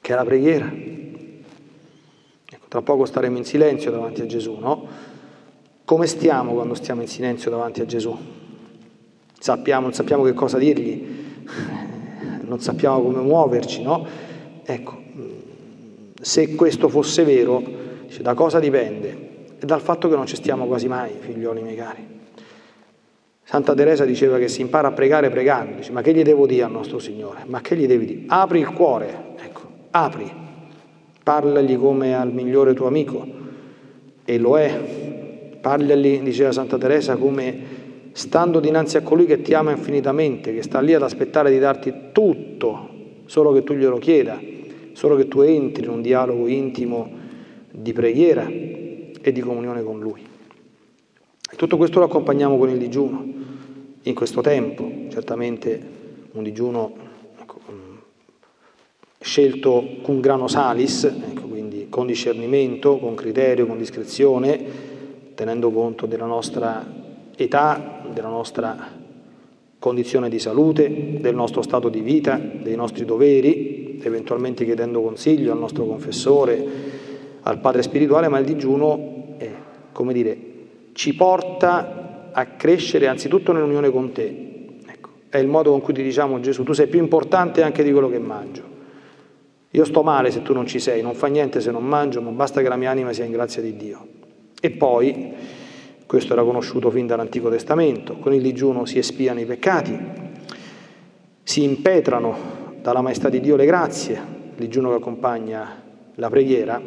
che 0.00 0.12
è 0.12 0.14
la 0.14 0.24
preghiera. 0.24 0.72
Ecco, 0.72 2.66
tra 2.68 2.82
poco 2.82 3.04
staremo 3.04 3.36
in 3.36 3.44
silenzio 3.44 3.90
davanti 3.90 4.22
a 4.22 4.26
Gesù, 4.26 4.58
no? 4.60 4.86
Come 5.84 6.06
stiamo 6.06 6.52
quando 6.52 6.74
stiamo 6.74 7.00
in 7.00 7.08
silenzio 7.08 7.50
davanti 7.50 7.80
a 7.80 7.84
Gesù? 7.84 8.16
Sappiamo, 9.40 9.86
non 9.86 9.92
sappiamo 9.92 10.22
che 10.22 10.34
cosa 10.34 10.56
dirgli, 10.56 11.04
non 12.46 12.60
sappiamo 12.60 13.02
come 13.02 13.22
muoverci, 13.22 13.82
no? 13.82 14.06
Ecco, 14.62 15.02
se 16.20 16.54
questo 16.54 16.88
fosse 16.88 17.24
vero, 17.24 17.85
dice, 18.06 18.22
da 18.22 18.34
cosa 18.34 18.58
dipende? 18.58 19.34
È 19.58 19.64
dal 19.64 19.80
fatto 19.80 20.08
che 20.08 20.16
non 20.16 20.26
ci 20.26 20.36
stiamo 20.36 20.66
quasi 20.66 20.88
mai, 20.88 21.12
figlioli 21.18 21.62
miei 21.62 21.76
cari. 21.76 22.14
Santa 23.42 23.74
Teresa 23.74 24.04
diceva 24.04 24.38
che 24.38 24.48
si 24.48 24.60
impara 24.60 24.88
a 24.88 24.92
pregare 24.92 25.30
pregando, 25.30 25.76
dice, 25.76 25.92
ma 25.92 26.02
che 26.02 26.12
gli 26.12 26.22
devo 26.22 26.46
dire 26.46 26.64
al 26.64 26.72
nostro 26.72 26.98
Signore? 26.98 27.44
Ma 27.46 27.60
che 27.60 27.76
gli 27.76 27.86
devi 27.86 28.04
dire? 28.04 28.22
Apri 28.26 28.58
il 28.58 28.72
cuore, 28.72 29.34
ecco, 29.38 29.62
apri, 29.90 30.30
parlagli 31.22 31.78
come 31.78 32.14
al 32.16 32.32
migliore 32.32 32.74
tuo 32.74 32.88
amico, 32.88 33.24
e 34.24 34.38
lo 34.38 34.58
è, 34.58 34.76
parlagli, 35.60 36.20
diceva 36.22 36.50
Santa 36.50 36.76
Teresa, 36.76 37.16
come 37.16 37.74
stando 38.12 38.60
dinanzi 38.60 38.96
a 38.96 39.02
colui 39.02 39.26
che 39.26 39.42
ti 39.42 39.54
ama 39.54 39.70
infinitamente, 39.70 40.52
che 40.52 40.62
sta 40.62 40.80
lì 40.80 40.94
ad 40.94 41.02
aspettare 41.02 41.50
di 41.50 41.58
darti 41.60 41.92
tutto, 42.10 42.88
solo 43.26 43.52
che 43.52 43.62
tu 43.62 43.74
glielo 43.74 43.98
chieda, 43.98 44.40
solo 44.92 45.14
che 45.14 45.28
tu 45.28 45.42
entri 45.42 45.84
in 45.84 45.90
un 45.90 46.02
dialogo 46.02 46.48
intimo 46.48 47.24
di 47.78 47.92
preghiera 47.92 48.46
e 48.48 49.32
di 49.32 49.40
comunione 49.40 49.82
con 49.82 50.00
Lui. 50.00 50.24
E 51.50 51.56
tutto 51.56 51.76
questo 51.76 51.98
lo 51.98 52.06
accompagniamo 52.06 52.56
con 52.56 52.70
il 52.70 52.78
digiuno, 52.78 53.24
in 54.02 54.14
questo 54.14 54.40
tempo, 54.40 54.90
certamente 55.10 55.94
un 56.32 56.42
digiuno 56.42 56.92
ecco, 57.38 57.60
scelto 59.20 59.84
cum 60.02 60.20
grano 60.20 60.48
salis, 60.48 61.04
ecco, 61.04 61.42
quindi 61.48 61.88
con 61.90 62.06
discernimento, 62.06 62.98
con 62.98 63.14
criterio, 63.14 63.66
con 63.66 63.78
discrezione, 63.78 64.64
tenendo 65.34 65.70
conto 65.70 66.06
della 66.06 66.26
nostra 66.26 66.84
età, 67.36 68.04
della 68.12 68.28
nostra 68.28 69.04
condizione 69.78 70.28
di 70.28 70.38
salute, 70.38 71.18
del 71.20 71.34
nostro 71.34 71.62
stato 71.62 71.88
di 71.88 72.00
vita, 72.00 72.36
dei 72.36 72.74
nostri 72.74 73.04
doveri, 73.04 74.00
eventualmente 74.02 74.64
chiedendo 74.64 75.02
consiglio 75.02 75.52
al 75.52 75.58
nostro 75.58 75.84
confessore, 75.84 76.95
al 77.46 77.58
Padre 77.58 77.82
spirituale, 77.82 78.26
ma 78.28 78.38
il 78.38 78.44
digiuno, 78.44 79.34
è, 79.36 79.48
come 79.92 80.12
dire, 80.12 80.36
ci 80.92 81.14
porta 81.14 82.30
a 82.32 82.44
crescere 82.46 83.06
anzitutto 83.06 83.52
nell'unione 83.52 83.90
con 83.90 84.10
te. 84.10 84.78
Ecco, 84.84 85.10
è 85.28 85.38
il 85.38 85.46
modo 85.46 85.70
con 85.70 85.80
cui 85.80 85.94
ti 85.94 86.02
diciamo 86.02 86.40
Gesù, 86.40 86.64
tu 86.64 86.72
sei 86.72 86.88
più 86.88 86.98
importante 86.98 87.62
anche 87.62 87.84
di 87.84 87.92
quello 87.92 88.08
che 88.08 88.18
mangio. 88.18 88.74
Io 89.70 89.84
sto 89.84 90.02
male 90.02 90.32
se 90.32 90.42
tu 90.42 90.52
non 90.54 90.66
ci 90.66 90.80
sei, 90.80 91.02
non 91.02 91.14
fa 91.14 91.28
niente 91.28 91.60
se 91.60 91.70
non 91.70 91.84
mangio, 91.84 92.20
ma 92.20 92.30
basta 92.30 92.62
che 92.62 92.68
la 92.68 92.76
mia 92.76 92.90
anima 92.90 93.12
sia 93.12 93.24
in 93.24 93.32
grazia 93.32 93.62
di 93.62 93.76
Dio. 93.76 94.06
E 94.60 94.70
poi 94.70 95.32
questo 96.04 96.32
era 96.32 96.42
conosciuto 96.42 96.90
fin 96.90 97.06
dall'Antico 97.06 97.48
Testamento. 97.48 98.16
Con 98.16 98.34
il 98.34 98.42
digiuno 98.42 98.86
si 98.86 98.98
espiano 98.98 99.38
i 99.38 99.44
peccati, 99.44 99.96
si 101.44 101.62
impetrano 101.62 102.36
dalla 102.80 103.02
maestà 103.02 103.28
di 103.28 103.38
Dio 103.38 103.54
le 103.54 103.66
grazie, 103.66 104.14
il 104.14 104.56
digiuno 104.56 104.88
che 104.88 104.96
accompagna 104.96 105.82
la 106.14 106.28
preghiera, 106.28 106.80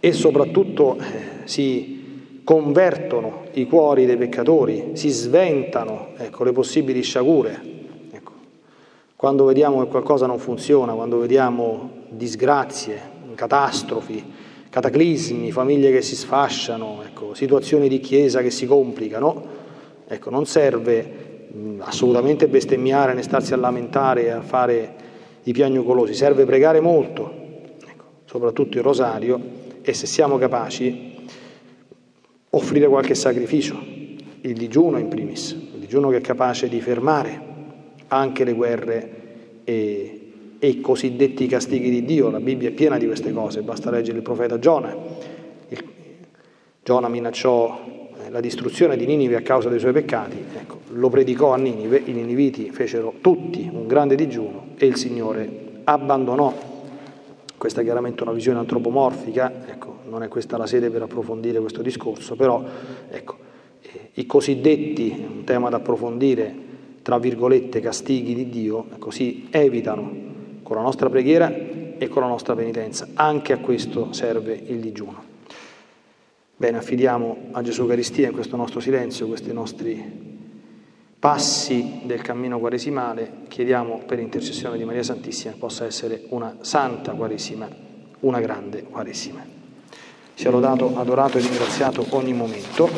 e 0.00 0.12
soprattutto 0.12 0.96
eh, 0.98 1.46
si 1.46 1.96
convertono 2.44 3.46
i 3.54 3.66
cuori 3.66 4.06
dei 4.06 4.16
peccatori, 4.16 4.90
si 4.92 5.08
sventano 5.08 6.10
ecco, 6.16 6.44
le 6.44 6.52
possibili 6.52 7.02
sciagure. 7.02 7.60
Ecco, 8.12 8.32
quando 9.16 9.44
vediamo 9.44 9.82
che 9.82 9.88
qualcosa 9.88 10.26
non 10.26 10.38
funziona, 10.38 10.92
quando 10.92 11.18
vediamo 11.18 11.90
disgrazie, 12.08 13.14
catastrofi, 13.34 14.24
cataclismi, 14.70 15.50
famiglie 15.50 15.90
che 15.90 16.02
si 16.02 16.14
sfasciano, 16.14 17.02
ecco, 17.04 17.34
situazioni 17.34 17.88
di 17.88 17.98
chiesa 17.98 18.42
che 18.42 18.50
si 18.50 18.66
complicano, 18.66 19.44
ecco, 20.06 20.30
non 20.30 20.46
serve 20.46 21.48
mh, 21.50 21.80
assolutamente 21.80 22.46
bestemmiare 22.46 23.14
né 23.14 23.22
starsi 23.22 23.54
a 23.54 23.56
lamentare 23.56 24.26
e 24.26 24.30
a 24.30 24.40
fare 24.40 24.94
i 25.42 25.52
piagnucolosi, 25.52 26.14
serve 26.14 26.44
pregare 26.44 26.80
molto, 26.80 27.32
ecco, 27.84 28.04
soprattutto 28.24 28.76
il 28.76 28.84
rosario, 28.84 29.55
e 29.88 29.94
se 29.94 30.06
siamo 30.06 30.36
capaci 30.36 31.14
offrire 32.50 32.88
qualche 32.88 33.14
sacrificio, 33.14 33.80
il 34.40 34.54
digiuno 34.54 34.98
in 34.98 35.08
primis, 35.08 35.52
il 35.52 35.78
digiuno 35.78 36.10
che 36.10 36.16
è 36.16 36.20
capace 36.20 36.68
di 36.68 36.80
fermare 36.80 37.42
anche 38.08 38.44
le 38.44 38.52
guerre 38.52 39.10
e 39.64 40.26
e 40.58 40.68
i 40.68 40.80
cosiddetti 40.80 41.46
castighi 41.46 41.90
di 41.90 42.04
Dio. 42.04 42.30
La 42.30 42.40
Bibbia 42.40 42.68
è 42.68 42.72
piena 42.72 42.98
di 42.98 43.06
queste 43.06 43.32
cose, 43.32 43.62
basta 43.62 43.90
leggere 43.90 44.18
il 44.18 44.22
profeta 44.22 44.58
Giona. 44.58 44.94
Il, 45.68 45.84
Giona 46.82 47.08
minacciò 47.08 47.80
eh, 48.24 48.30
la 48.30 48.40
distruzione 48.40 48.96
di 48.96 49.06
Ninive 49.06 49.36
a 49.36 49.42
causa 49.42 49.68
dei 49.68 49.78
suoi 49.78 49.92
peccati, 49.92 50.42
ecco, 50.54 50.80
lo 50.90 51.08
predicò 51.08 51.52
a 51.52 51.56
Ninive, 51.56 52.02
i 52.04 52.12
niniviti 52.12 52.70
fecero 52.70 53.14
tutti 53.20 53.68
un 53.70 53.86
grande 53.86 54.14
digiuno 54.14 54.68
e 54.76 54.86
il 54.86 54.96
Signore 54.96 55.80
abbandonò. 55.84 56.74
Questa 57.56 57.80
è 57.80 57.84
chiaramente 57.84 58.22
una 58.22 58.32
visione 58.32 58.58
antropomorfica, 58.58 59.66
ecco, 59.66 60.00
non 60.08 60.22
è 60.22 60.28
questa 60.28 60.56
la 60.56 60.66
sede 60.66 60.90
per 60.90 61.02
approfondire 61.02 61.58
questo 61.58 61.80
discorso, 61.80 62.36
però 62.36 62.62
ecco, 63.08 63.36
eh, 63.80 64.10
i 64.14 64.26
cosiddetti, 64.26 65.26
un 65.26 65.44
tema 65.44 65.70
da 65.70 65.76
approfondire, 65.76 66.54
tra 67.02 67.18
virgolette, 67.18 67.80
castighi 67.80 68.34
di 68.34 68.48
Dio, 68.48 68.86
così 68.98 69.48
evitano 69.50 70.24
con 70.62 70.76
la 70.76 70.82
nostra 70.82 71.08
preghiera 71.08 71.50
e 71.96 72.08
con 72.08 72.22
la 72.22 72.28
nostra 72.28 72.54
penitenza. 72.54 73.08
Anche 73.14 73.52
a 73.52 73.58
questo 73.58 74.12
serve 74.12 74.60
il 74.66 74.80
digiuno. 74.80 75.22
Bene, 76.56 76.78
affidiamo 76.78 77.36
a 77.52 77.62
Gesù 77.62 77.82
Eucaristia 77.82 78.28
in 78.28 78.34
questo 78.34 78.56
nostro 78.56 78.80
silenzio, 78.80 79.26
questi 79.26 79.52
nostri 79.52 80.35
passi 81.26 82.02
del 82.04 82.22
cammino 82.22 82.60
quaresimale, 82.60 83.46
chiediamo 83.48 84.04
per 84.06 84.20
intercessione 84.20 84.78
di 84.78 84.84
Maria 84.84 85.02
Santissima 85.02 85.54
che 85.54 85.58
possa 85.58 85.84
essere 85.84 86.26
una 86.28 86.58
santa 86.60 87.14
quaresima, 87.14 87.68
una 88.20 88.38
grande 88.38 88.84
quaresima. 88.84 89.44
Sia 90.34 90.50
lodato, 90.50 90.96
adorato 90.96 91.38
e 91.38 91.40
ringraziato 91.40 92.06
ogni 92.10 92.32
momento. 92.32 92.88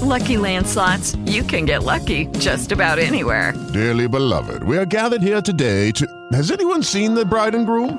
Lucky 0.00 0.36
Land 0.36 0.66
slots, 0.66 1.16
you 1.26 1.44
can 1.44 1.64
get 1.64 1.82
lucky 1.82 2.26
just 2.38 2.72
about 2.72 2.98
anywhere. 2.98 3.54
Dearly 3.72 4.08
beloved, 4.08 4.64
we 4.64 4.76
are 4.76 4.84
gathered 4.84 5.22
here 5.22 5.40
today 5.40 5.92
to. 5.92 6.06
Has 6.32 6.50
anyone 6.50 6.82
seen 6.82 7.14
the 7.14 7.24
bride 7.24 7.54
and 7.54 7.64
groom? 7.64 7.98